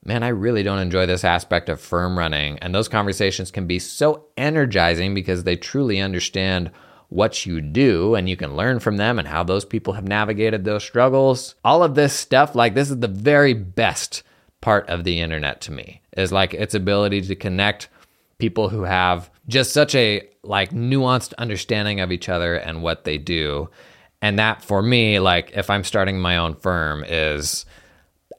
man, 0.06 0.24
I 0.24 0.30
really 0.30 0.64
don't 0.64 0.80
enjoy 0.80 1.06
this 1.06 1.24
aspect 1.24 1.70
of 1.70 1.80
firm 1.80 2.18
running. 2.18 2.60
And 2.60 2.74
those 2.74 2.88
conversations 2.88 3.52
can 3.52 3.68
be 3.68 3.80
so 3.80 4.26
energizing 4.38 5.14
because 5.14 5.44
they 5.44 5.56
truly 5.56 6.00
understand 6.00 6.72
what 7.10 7.46
you 7.46 7.62
do 7.62 8.16
and 8.16 8.28
you 8.28 8.36
can 8.36 8.56
learn 8.56 8.80
from 8.80 8.98
them 8.98 9.20
and 9.20 9.28
how 9.28 9.44
those 9.44 9.66
people 9.66 9.94
have 9.94 10.08
navigated 10.08 10.66
those 10.66 10.84
struggles. 10.84 11.56
All 11.64 11.84
of 11.84 11.96
this 11.96 12.14
stuff, 12.14 12.56
like, 12.56 12.74
this 12.74 12.90
is 12.90 13.00
the 13.00 13.08
very 13.08 13.54
best 13.54 14.24
part 14.62 14.88
of 14.90 15.04
the 15.04 15.20
internet 15.20 15.60
to 15.60 15.72
me 15.72 16.02
is 16.16 16.32
like 16.32 16.54
its 16.54 16.74
ability 16.74 17.20
to 17.20 17.36
connect 17.36 17.90
people 18.38 18.70
who 18.70 18.84
have 18.84 19.30
just 19.48 19.74
such 19.74 19.94
a 19.94 20.26
like 20.42 20.72
nuanced 20.72 21.34
understanding 21.38 22.00
of 22.00 22.14
each 22.14 22.30
other 22.30 22.56
and 22.56 22.82
what 22.82 23.04
they 23.04 23.18
do 23.18 23.70
and 24.24 24.40
that 24.40 24.64
for 24.64 24.82
me 24.82 25.20
like 25.20 25.52
if 25.54 25.70
i'm 25.70 25.84
starting 25.84 26.20
my 26.20 26.38
own 26.38 26.56
firm 26.56 27.04
is 27.08 27.66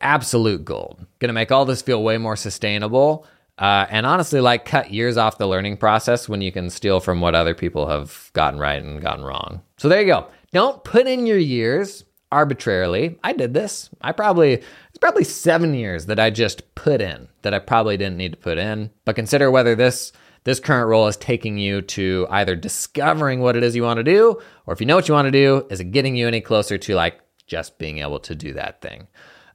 absolute 0.05 0.65
gold. 0.65 1.05
Gonna 1.19 1.33
make 1.33 1.51
all 1.51 1.65
this 1.65 1.83
feel 1.83 2.03
way 2.03 2.19
more 2.19 2.37
sustainable 2.37 3.27
uh, 3.59 3.87
and 3.89 4.07
honestly 4.07 4.41
like 4.41 4.65
cut 4.65 4.93
years 4.93 5.17
off 5.17 5.39
the 5.39 5.49
learning 5.49 5.77
process 5.77 6.29
when 6.29 6.41
you 6.41 6.53
can 6.53 6.71
steal 6.71 7.01
from 7.01 7.21
what 7.21 7.35
other 7.35 7.55
people 7.55 7.89
have 7.89 8.31
gotten 8.35 8.61
right 8.61 8.83
and 8.83 9.01
gotten 9.01 9.25
wrong. 9.25 9.63
So 9.79 9.89
there 9.89 10.01
you 10.01 10.07
go. 10.07 10.27
Don't 10.53 10.85
put 10.85 11.07
in 11.07 11.27
your 11.27 11.39
years 11.39 12.05
arbitrarily. 12.31 13.19
I 13.23 13.33
did 13.33 13.55
this. 13.55 13.91
I 14.01 14.13
probably 14.13 14.55
it's 14.55 14.99
probably 15.01 15.25
seven 15.25 15.75
years 15.75 16.07
that 16.07 16.19
I 16.19 16.31
just 16.31 16.75
put 16.75 17.01
in 17.01 17.29
that 17.43 17.55
I 17.55 17.59
probably 17.59 17.97
didn't 17.97 18.19
need 18.19 18.33
to 18.33 18.39
put 18.39 18.59
in. 18.59 18.91
But 19.05 19.17
consider 19.17 19.51
whether 19.51 19.75
this 19.75 20.13
this 20.45 20.61
current 20.61 20.89
role 20.89 21.07
is 21.09 21.17
taking 21.17 21.59
you 21.59 21.83
to 21.83 22.27
either 22.31 22.55
discovering 22.55 23.41
what 23.41 23.57
it 23.57 23.63
is 23.63 23.75
you 23.75 23.83
want 23.83 23.99
to 23.99 24.05
do, 24.05 24.41
or 24.67 24.75
if 24.75 24.81
you 24.81 24.87
know 24.87 24.95
what 24.95 25.09
you 25.09 25.15
want 25.15 25.27
to 25.27 25.33
do, 25.33 25.67
is 25.71 25.81
it 25.81 25.91
getting 25.91 26.17
you 26.17 26.29
any 26.29 26.41
closer 26.41 26.79
to 26.79 26.95
like 26.95 27.21
just 27.47 27.79
being 27.79 27.99
able 27.99 28.21
to 28.21 28.35
do 28.35 28.53
that 28.53 28.81
thing? 28.81 29.09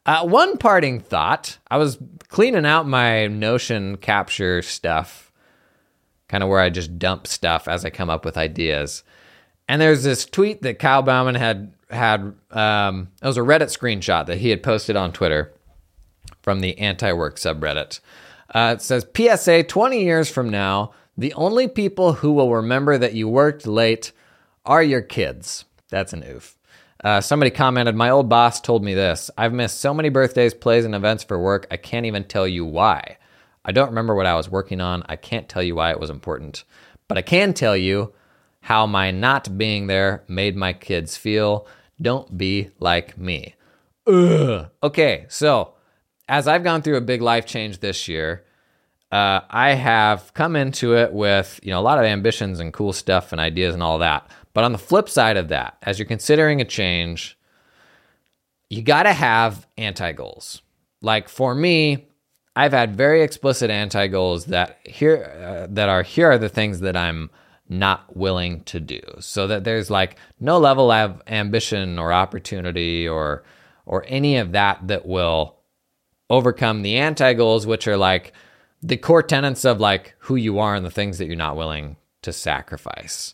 Uh, 0.06 0.26
one 0.26 0.58
parting 0.58 1.00
thought 1.00 1.58
I 1.70 1.78
was 1.78 2.00
cleaning 2.30 2.66
out 2.66 2.88
my 2.88 3.28
Notion 3.28 3.98
capture 3.98 4.62
stuff, 4.62 5.32
kind 6.28 6.44
of 6.44 6.50
where 6.50 6.60
I 6.60 6.70
just 6.70 6.98
dump 6.98 7.28
stuff 7.28 7.68
as 7.68 7.86
I 7.86 7.90
come 7.92 8.10
up 8.10 8.26
with 8.26 8.38
ideas. 8.38 9.04
And 9.68 9.80
there's 9.80 10.04
this 10.04 10.26
tweet 10.26 10.64
that 10.64 10.80
Kyle 10.80 11.04
Bauman 11.04 11.36
had 11.36 11.74
had 11.92 12.34
um, 12.52 13.10
it 13.22 13.28
was 13.28 13.38
a 13.38 13.42
Reddit 13.42 13.70
screenshot 13.76 14.26
that 14.26 14.40
he 14.40 14.50
had 14.50 14.64
posted 14.64 14.96
on 14.96 15.12
Twitter 15.12 15.54
from 16.42 16.62
the 16.62 16.78
anti-work 16.80 17.38
subreddit. 17.38 18.00
Uh, 18.54 18.76
it 18.78 18.82
says 18.82 19.06
PSA 19.16 19.64
20 19.64 20.04
years 20.04 20.30
from 20.30 20.50
now, 20.50 20.92
the 21.18 21.34
only 21.34 21.68
people 21.68 22.14
who 22.14 22.32
will 22.32 22.54
remember 22.54 22.98
that 22.98 23.14
you 23.14 23.28
worked 23.28 23.68
late 23.68 24.12
are 24.66 24.82
your 24.82 25.02
kids. 25.02 25.66
That's 25.90 26.14
an 26.14 26.24
oof. 26.24 26.56
Uh, 27.04 27.22
somebody 27.22 27.50
commented, 27.52 27.96
My 27.96 28.10
old 28.10 28.28
boss 28.28 28.60
told 28.60 28.84
me 28.84 28.94
this. 28.94 29.32
I've 29.38 29.54
missed 29.54 29.80
so 29.80 29.94
many 29.94 30.10
birthdays, 30.10 30.54
plays, 30.54 30.86
and 30.86 30.96
events 30.96 31.24
for 31.24 31.40
work, 31.40 31.68
I 31.72 31.78
can't 31.78 32.06
even 32.06 32.24
tell 32.24 32.48
you 32.48 32.66
why. 32.66 33.18
I 33.64 33.72
don't 33.72 33.90
remember 33.90 34.16
what 34.16 34.26
I 34.26 34.36
was 34.36 34.50
working 34.50 34.82
on. 34.82 35.04
I 35.08 35.16
can't 35.16 35.48
tell 35.48 35.64
you 35.64 35.76
why 35.76 35.92
it 35.92 36.00
was 36.00 36.10
important. 36.10 36.64
But 37.08 37.18
I 37.18 37.22
can 37.22 37.54
tell 37.54 37.76
you 37.78 38.14
how 38.62 38.86
my 38.86 39.12
not 39.12 39.58
being 39.58 39.88
there 39.88 40.24
made 40.28 40.56
my 40.56 40.74
kids 40.74 41.18
feel. 41.18 41.68
Don't 42.02 42.38
be 42.38 42.70
like 42.80 43.18
me. 43.18 43.56
Ugh. 44.08 44.70
Okay, 44.82 45.26
so 45.30 45.74
as 46.30 46.48
I've 46.48 46.64
gone 46.64 46.84
through 46.84 46.96
a 46.96 47.02
big 47.02 47.22
life 47.22 47.46
change 47.46 47.80
this 47.80 48.08
year, 48.08 48.46
uh, 49.12 49.42
I 49.50 49.74
have 49.74 50.32
come 50.36 50.56
into 50.56 50.96
it 50.96 51.12
with 51.12 51.60
you 51.64 51.72
know 51.72 51.80
a 51.80 51.82
lot 51.82 51.98
of 51.98 52.06
ambitions 52.06 52.60
and 52.60 52.72
cool 52.72 52.94
stuff 52.94 53.32
and 53.32 53.42
ideas 53.42 53.74
and 53.74 53.84
all 53.84 53.98
that. 53.98 54.30
But 54.54 54.64
on 54.64 54.72
the 54.72 54.78
flip 54.78 55.10
side 55.10 55.36
of 55.36 55.50
that, 55.50 55.78
as 55.82 55.98
you're 55.98 56.08
considering 56.08 56.62
a 56.62 56.66
change, 56.66 57.38
you 58.70 58.84
got 58.84 59.04
to 59.04 59.14
have 59.14 59.68
anti 59.78 60.12
goals. 60.12 60.62
Like 61.02 61.28
for 61.28 61.56
me, 61.56 62.08
I've 62.56 62.74
had 62.74 62.96
very 62.96 63.24
explicit 63.24 63.72
anti 63.72 64.08
goals 64.08 64.46
that 64.46 64.80
here 64.86 65.24
uh, 65.24 65.68
that 65.72 65.90
are 65.90 66.04
here 66.04 66.32
are 66.32 66.38
the 66.38 66.50
things 66.50 66.82
that 66.82 66.96
I'm 66.96 67.32
not 67.68 68.16
willing 68.16 68.62
to 68.66 68.80
do. 68.80 69.02
So 69.20 69.48
that 69.48 69.64
there's 69.64 69.90
like 69.90 70.18
no 70.40 70.60
level 70.60 70.92
of 70.92 71.24
ambition 71.26 71.98
or 71.98 72.14
opportunity 72.14 73.08
or 73.08 73.44
or 73.88 74.06
any 74.08 74.38
of 74.38 74.52
that 74.52 74.88
that 74.88 75.08
will 75.08 75.59
overcome 76.30 76.82
the 76.82 76.98
anti 76.98 77.34
goals, 77.34 77.66
which 77.66 77.88
are 77.88 77.98
like 77.98 78.34
the 78.82 78.98
core 78.98 79.24
tenets 79.24 79.66
of 79.66 79.80
like 79.80 80.16
who 80.20 80.36
you 80.36 80.60
are 80.60 80.76
and 80.76 80.86
the 80.86 80.92
things 80.92 81.18
that 81.18 81.26
you're 81.26 81.36
not 81.36 81.58
willing 81.58 81.98
to 82.22 82.32
sacrifice. 82.32 83.34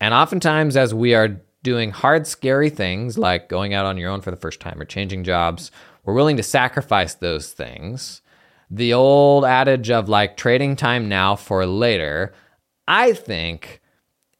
And 0.00 0.14
oftentimes, 0.14 0.76
as 0.76 0.94
we 0.94 1.14
are 1.14 1.40
doing 1.62 1.90
hard, 1.90 2.26
scary 2.26 2.70
things 2.70 3.18
like 3.18 3.48
going 3.48 3.74
out 3.74 3.86
on 3.86 3.96
your 3.96 4.10
own 4.10 4.20
for 4.20 4.30
the 4.30 4.36
first 4.36 4.60
time 4.60 4.80
or 4.80 4.84
changing 4.84 5.24
jobs, 5.24 5.70
we're 6.04 6.14
willing 6.14 6.36
to 6.36 6.42
sacrifice 6.42 7.14
those 7.14 7.52
things. 7.52 8.22
The 8.70 8.92
old 8.92 9.44
adage 9.44 9.90
of 9.90 10.08
like 10.08 10.36
trading 10.36 10.76
time 10.76 11.08
now 11.08 11.36
for 11.36 11.66
later 11.66 12.32
I 12.88 13.12
think 13.12 13.82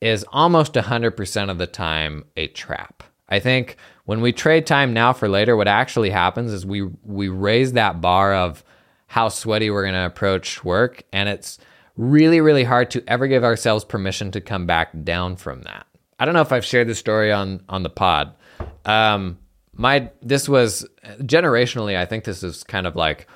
is 0.01 0.25
almost 0.33 0.73
100% 0.73 1.51
of 1.51 1.59
the 1.59 1.67
time 1.67 2.25
a 2.37 2.49
trap. 2.49 3.03
I 3.29 3.41
think 3.41 3.77
when 4.09 4.23
we 4.23 4.33
trade 4.33 4.67
time 4.67 4.95
now 4.95 5.13
for 5.13 5.29
later, 5.29 5.55
what 5.55 5.69
actually 5.69 6.09
happens 6.09 6.51
is 6.51 6.65
we 6.65 6.89
we 7.05 7.29
raise 7.29 7.75
that 7.75 8.01
bar 8.01 8.33
of 8.33 8.65
how 9.07 9.29
sweaty 9.29 9.69
we're 9.69 9.83
going 9.83 9.93
to 9.93 10.07
approach 10.07 10.65
work 10.65 11.03
and 11.13 11.29
it's 11.29 11.59
really 11.99 12.41
really 12.41 12.65
hard 12.65 12.91
to 12.93 13.05
ever 13.07 13.27
give 13.27 13.45
ourselves 13.45 13.85
permission 13.85 14.31
to 14.31 14.41
come 14.41 14.65
back 14.65 14.93
down 15.05 15.37
from 15.37 15.61
that. 15.65 15.87
I 16.19 16.25
don't 16.25 16.33
know 16.33 16.41
if 16.41 16.53
I've 16.53 16.65
shared 16.65 16.89
this 16.89 16.99
story 16.99 17.31
on 17.31 17.63
on 17.69 17.83
the 17.83 17.91
pod. 17.91 18.33
Um, 18.87 19.37
my 19.75 20.11
this 20.23 20.49
was 20.49 20.87
generationally, 21.19 21.95
I 21.95 22.07
think 22.07 22.25
this 22.25 22.43
is 22.43 22.65
kind 22.65 22.87
of 22.87 22.97
like 22.97 23.27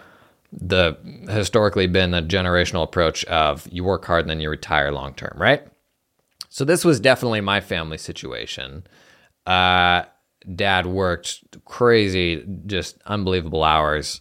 the 0.53 0.97
historically 1.29 1.87
been 1.87 2.15
a 2.15 2.23
generational 2.23 2.83
approach 2.83 3.27
of 3.27 3.69
you 3.71 3.85
work 3.85 4.07
hard 4.07 4.23
and 4.23 4.31
then 4.31 4.41
you 4.41 4.49
retire 4.49 4.91
long 4.91 5.13
term, 5.13 5.37
right? 5.37 5.67
So 6.49 6.65
this 6.65 6.83
was 6.83 6.99
definitely 6.99 7.43
my 7.43 7.61
family 7.61 7.99
situation. 7.99 8.87
Uh, 9.45 10.05
dad 10.55 10.87
worked 10.87 11.45
crazy, 11.65 12.45
just 12.67 13.01
unbelievable 13.07 13.63
hours. 13.63 14.21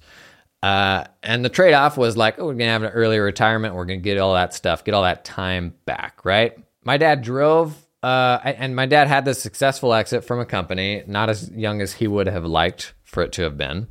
Uh, 0.64 1.06
and 1.24 1.44
the 1.44 1.50
trade 1.50 1.74
off 1.74 1.98
was 1.98 2.16
like, 2.16 2.38
oh, 2.38 2.46
we're 2.46 2.54
gonna 2.54 2.66
have 2.66 2.84
an 2.84 2.92
early 2.92 3.20
retirement. 3.20 3.76
We're 3.76 3.86
gonna 3.86 3.98
get 3.98 4.18
all 4.18 4.34
that 4.36 4.54
stuff, 4.54 4.84
get 4.84 4.94
all 4.94 5.04
that 5.04 5.26
time 5.26 5.74
back, 5.86 6.24
right? 6.24 6.58
My 6.84 6.98
dad 6.98 7.22
drove, 7.22 7.76
uh, 8.04 8.40
and 8.44 8.76
my 8.76 8.86
dad 8.86 9.08
had 9.08 9.26
this 9.26 9.42
successful 9.42 9.94
exit 9.94 10.24
from 10.24 10.40
a 10.40 10.46
company, 10.46 11.04
not 11.08 11.30
as 11.30 11.50
young 11.52 11.82
as 11.82 11.94
he 11.94 12.08
would 12.08 12.28
have 12.28 12.46
liked 12.46 12.94
for 13.04 13.24
it 13.24 13.32
to 13.34 13.44
have 13.44 13.58
been. 13.58 13.88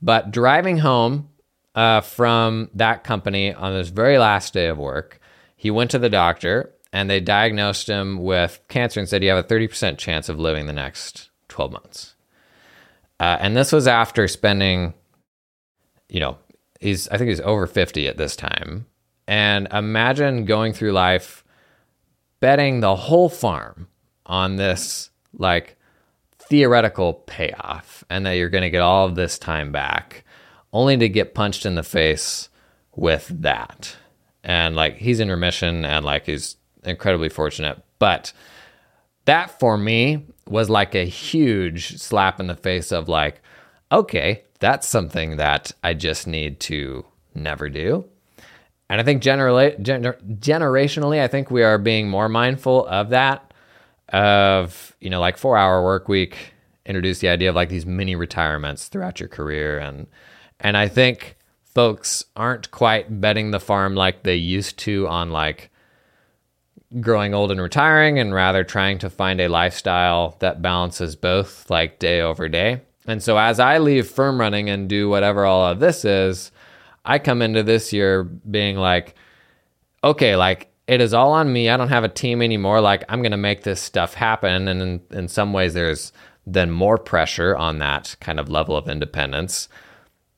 But 0.00 0.32
driving 0.32 0.78
home 0.78 1.28
uh, 1.74 2.00
from 2.00 2.70
that 2.74 3.04
company 3.04 3.52
on 3.52 3.74
his 3.74 3.88
very 3.88 4.18
last 4.18 4.52
day 4.52 4.66
of 4.66 4.78
work. 4.78 5.18
He 5.56 5.70
went 5.70 5.90
to 5.92 5.98
the 5.98 6.10
doctor 6.10 6.74
and 6.92 7.08
they 7.08 7.20
diagnosed 7.20 7.88
him 7.88 8.22
with 8.22 8.60
cancer 8.68 9.00
and 9.00 9.08
said 9.08 9.22
you 9.22 9.30
have 9.30 9.44
a 9.44 9.48
30% 9.48 9.98
chance 9.98 10.28
of 10.28 10.38
living 10.38 10.66
the 10.66 10.72
next 10.72 11.30
12 11.52 11.72
months. 11.72 12.14
Uh, 13.20 13.36
and 13.40 13.56
this 13.56 13.72
was 13.72 13.86
after 13.86 14.26
spending, 14.26 14.94
you 16.08 16.20
know, 16.20 16.38
he's, 16.80 17.08
I 17.08 17.18
think 17.18 17.28
he's 17.28 17.40
over 17.40 17.66
50 17.66 18.08
at 18.08 18.16
this 18.16 18.34
time. 18.34 18.86
And 19.28 19.68
imagine 19.72 20.44
going 20.44 20.72
through 20.72 20.92
life 20.92 21.44
betting 22.40 22.80
the 22.80 22.96
whole 22.96 23.28
farm 23.28 23.86
on 24.26 24.56
this, 24.56 25.10
like, 25.32 25.76
theoretical 26.52 27.14
payoff 27.14 28.04
and 28.10 28.26
that 28.26 28.32
you're 28.32 28.50
going 28.50 28.62
to 28.62 28.70
get 28.70 28.82
all 28.82 29.06
of 29.06 29.14
this 29.14 29.38
time 29.38 29.72
back 29.72 30.22
only 30.72 30.96
to 30.96 31.08
get 31.08 31.34
punched 31.34 31.64
in 31.64 31.76
the 31.76 31.82
face 31.82 32.48
with 32.94 33.28
that. 33.40 33.96
And 34.44 34.74
like 34.74 34.96
he's 34.96 35.20
in 35.20 35.30
remission 35.30 35.84
and 35.84 36.04
like 36.04 36.26
he's 36.26 36.56
incredibly 36.84 37.28
fortunate. 37.28 37.82
But 37.98 38.32
that 39.24 39.58
for 39.58 39.76
me 39.78 40.26
was 40.48 40.68
like 40.68 40.94
a 40.94 41.04
huge 41.04 41.98
slap 41.98 42.40
in 42.40 42.46
the 42.46 42.54
face 42.54 42.92
of 42.92 43.08
like, 43.08 43.40
okay, 43.90 44.44
that's 44.58 44.86
something 44.86 45.36
that 45.36 45.72
I 45.82 45.94
just 45.94 46.26
need 46.26 46.60
to 46.60 47.04
never 47.34 47.68
do. 47.68 48.04
And 48.88 49.00
I 49.00 49.04
think 49.04 49.22
generally, 49.22 49.70
gener- 49.72 50.20
generationally, 50.38 51.20
I 51.20 51.28
think 51.28 51.50
we 51.50 51.62
are 51.62 51.78
being 51.78 52.08
more 52.08 52.28
mindful 52.28 52.86
of 52.86 53.10
that. 53.10 53.48
Of 54.10 54.94
you 55.00 55.08
know, 55.08 55.20
like 55.20 55.38
four 55.38 55.56
hour 55.56 55.82
work 55.82 56.06
week, 56.06 56.52
introduce 56.84 57.20
the 57.20 57.28
idea 57.28 57.48
of 57.48 57.54
like 57.54 57.70
these 57.70 57.86
mini 57.86 58.14
retirements 58.14 58.88
throughout 58.88 59.18
your 59.18 59.30
career, 59.30 59.78
and 59.78 60.06
and 60.60 60.76
I 60.76 60.88
think 60.88 61.38
folks 61.64 62.26
aren't 62.36 62.70
quite 62.70 63.22
betting 63.22 63.50
the 63.50 63.60
farm 63.60 63.94
like 63.94 64.24
they 64.24 64.36
used 64.36 64.78
to 64.80 65.08
on 65.08 65.30
like 65.30 65.70
growing 67.00 67.34
old 67.34 67.50
and 67.50 67.60
retiring 67.60 68.18
and 68.18 68.34
rather 68.34 68.64
trying 68.64 68.98
to 68.98 69.10
find 69.10 69.40
a 69.40 69.48
lifestyle 69.48 70.36
that 70.40 70.62
balances 70.62 71.16
both 71.16 71.70
like 71.70 71.98
day 71.98 72.20
over 72.20 72.48
day. 72.48 72.82
And 73.06 73.22
so 73.22 73.36
as 73.38 73.58
I 73.58 73.78
leave 73.78 74.06
firm 74.06 74.38
running 74.38 74.68
and 74.70 74.88
do 74.88 75.08
whatever 75.08 75.44
all 75.44 75.66
of 75.66 75.80
this 75.80 76.04
is, 76.04 76.52
I 77.04 77.18
come 77.18 77.42
into 77.42 77.62
this 77.62 77.92
year 77.92 78.22
being 78.22 78.76
like, 78.76 79.14
okay, 80.04 80.36
like 80.36 80.70
it 80.86 81.00
is 81.00 81.14
all 81.14 81.32
on 81.32 81.52
me. 81.52 81.68
I 81.68 81.76
don't 81.76 81.88
have 81.88 82.04
a 82.04 82.08
team 82.08 82.42
anymore. 82.42 82.80
Like 82.80 83.04
I'm 83.08 83.22
going 83.22 83.32
to 83.32 83.36
make 83.36 83.62
this 83.62 83.80
stuff 83.80 84.14
happen. 84.14 84.68
And 84.68 84.82
in, 84.82 85.00
in 85.10 85.28
some 85.28 85.52
ways, 85.52 85.74
there's 85.74 86.12
then 86.46 86.70
more 86.70 86.98
pressure 86.98 87.56
on 87.56 87.78
that 87.78 88.16
kind 88.20 88.38
of 88.38 88.48
level 88.48 88.76
of 88.76 88.88
independence. 88.88 89.68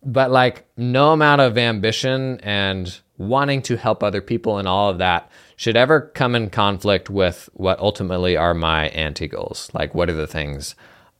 but 0.05 0.31
like 0.31 0.67
no 0.77 1.13
amount 1.13 1.41
of 1.41 1.57
ambition 1.57 2.39
and 2.43 3.01
wanting 3.17 3.63
to 3.63 3.77
help 3.77 4.03
other 4.03 4.21
people 4.21 4.59
and 4.59 4.67
all 4.67 4.91
of 4.91 4.99
that 4.99 5.31
should 5.57 5.77
ever 5.77 6.01
come 6.15 6.35
in 6.35 6.51
conflict 6.51 7.09
with 7.09 7.49
what 7.55 7.79
ultimately 7.79 8.37
are 8.37 8.55
my 8.55 8.89
anti 8.89 9.29
goals. 9.29 9.71
Like, 9.73 9.95
what 9.95 10.11
are 10.11 10.15
the 10.15 10.27
things 10.27 10.75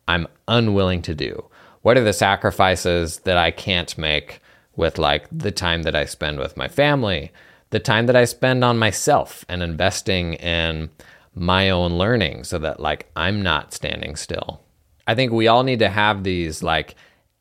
I'm 0.09 0.27
unwilling 0.49 1.03
to 1.03 1.15
do? 1.15 1.45
What 1.83 1.97
are 1.97 2.05
the 2.05 2.13
sacrifices 2.13 3.21
that 3.21 3.37
I 3.37 3.51
can't 3.51 3.97
make 3.97 4.41
with 4.77 4.99
like 4.99 5.27
the 5.31 5.53
time 5.53 5.83
that 5.85 5.95
I 5.95 6.05
spend 6.05 6.39
with 6.39 6.57
my 6.57 6.67
family, 6.67 7.31
the 7.71 7.79
time 7.79 8.07
that 8.07 8.17
I 8.17 8.25
spend 8.25 8.65
on 8.65 8.79
myself 8.79 9.45
and 9.49 9.63
investing 9.63 10.35
in 10.35 10.91
my 11.35 11.71
own 11.71 11.93
learning 11.93 12.45
so 12.45 12.59
that 12.59 12.81
like 12.81 13.11
I'm 13.15 13.43
not 13.43 13.73
standing 13.73 14.17
still. 14.17 14.63
I 15.07 15.15
think 15.15 15.33
we 15.33 15.49
all 15.49 15.63
need 15.63 15.81
to 15.81 15.89
have 15.89 16.25
these 16.25 16.63
like 16.63 16.95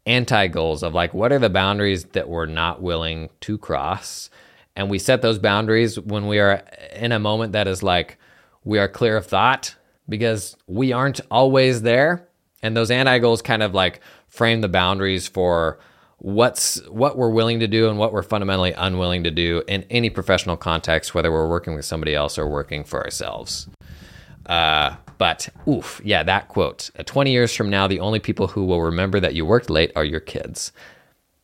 anti 0.06 0.47
goals 0.47 0.84
of 0.84 0.93
like 0.93 1.14
what 1.14 1.32
are 1.32 1.39
the 1.39 1.49
boundaries 1.49 2.04
that 2.06 2.30
we're 2.30 2.45
not 2.45 2.82
willing 2.82 3.30
to 3.41 3.58
cross 3.58 4.30
and 4.76 4.89
we 4.89 4.99
set 4.99 5.21
those 5.21 5.39
boundaries 5.39 5.99
when 5.99 6.28
we 6.28 6.39
are 6.39 6.63
in 6.95 7.11
a 7.11 7.19
moment 7.19 7.53
that 7.53 7.67
is 7.67 7.84
like 7.84 8.17
we 8.63 8.80
are 8.80 8.88
clear 8.88 9.17
of 9.17 9.26
thought 9.26 9.76
because 10.09 10.55
we 10.67 10.91
aren't 10.91 11.21
always 11.30 11.82
there. 11.82 12.28
And 12.61 12.76
those 12.76 12.91
anti 12.91 13.19
goals 13.19 13.41
kind 13.41 13.61
of 13.61 13.74
like 13.74 14.01
frame 14.28 14.61
the 14.61 14.69
boundaries 14.69 15.28
for 15.28 15.80
what's 16.17 16.78
what 16.88 17.17
we're 17.17 17.30
willing 17.30 17.59
to 17.59 17.67
do 17.67 17.89
and 17.89 17.97
what 17.97 18.13
we're 18.13 18.24
fundamentally 18.24 18.71
unwilling 18.71 19.26
to 19.26 19.32
do 19.32 19.61
in 19.67 19.84
any 19.89 20.09
professional 20.09 20.55
context 20.55 21.13
whether 21.13 21.30
we're 21.30 21.49
working 21.49 21.76
with 21.76 21.84
somebody 21.84 22.15
else 22.15 22.38
or 22.38 22.47
working 22.47 22.84
for 22.86 23.03
ourselves. 23.03 23.67
Uh, 24.45 24.95
but 25.17 25.49
oof 25.67 25.99
yeah 26.03 26.24
that 26.24 26.47
quote 26.47 26.89
20 27.05 27.32
years 27.32 27.53
from 27.53 27.69
now 27.69 27.88
the 27.88 27.99
only 27.99 28.19
people 28.19 28.47
who 28.47 28.63
will 28.63 28.82
remember 28.82 29.19
that 29.19 29.36
you 29.36 29.45
worked 29.45 29.69
late 29.69 29.91
are 29.97 30.05
your 30.05 30.21
kids. 30.21 30.71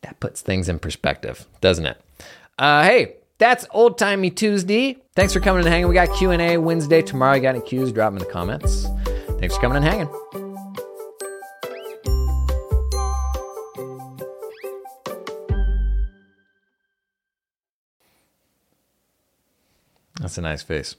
That 0.00 0.18
puts 0.18 0.40
things 0.40 0.70
in 0.70 0.78
perspective 0.78 1.46
doesn't 1.60 1.84
it? 1.84 2.00
Uh, 2.58 2.84
hey 2.84 3.16
that's 3.40 3.66
old 3.70 3.98
timey 3.98 4.30
Tuesday. 4.30 4.98
Thanks 5.16 5.32
for 5.32 5.40
coming 5.40 5.60
and 5.60 5.68
hanging. 5.68 5.88
We 5.88 5.94
got 5.94 6.14
Q 6.16 6.30
and 6.30 6.40
A 6.40 6.58
Wednesday 6.58 7.02
tomorrow. 7.02 7.34
You 7.34 7.40
got 7.40 7.56
any 7.56 7.64
Q's? 7.64 7.90
Drop 7.90 8.12
them 8.12 8.22
in 8.22 8.26
the 8.26 8.32
comments. 8.32 8.86
Thanks 9.40 9.56
for 9.56 9.62
coming 9.62 9.78
and 9.78 9.84
hanging. 9.84 10.08
That's 20.20 20.36
a 20.36 20.42
nice 20.42 20.62
face. 20.62 20.96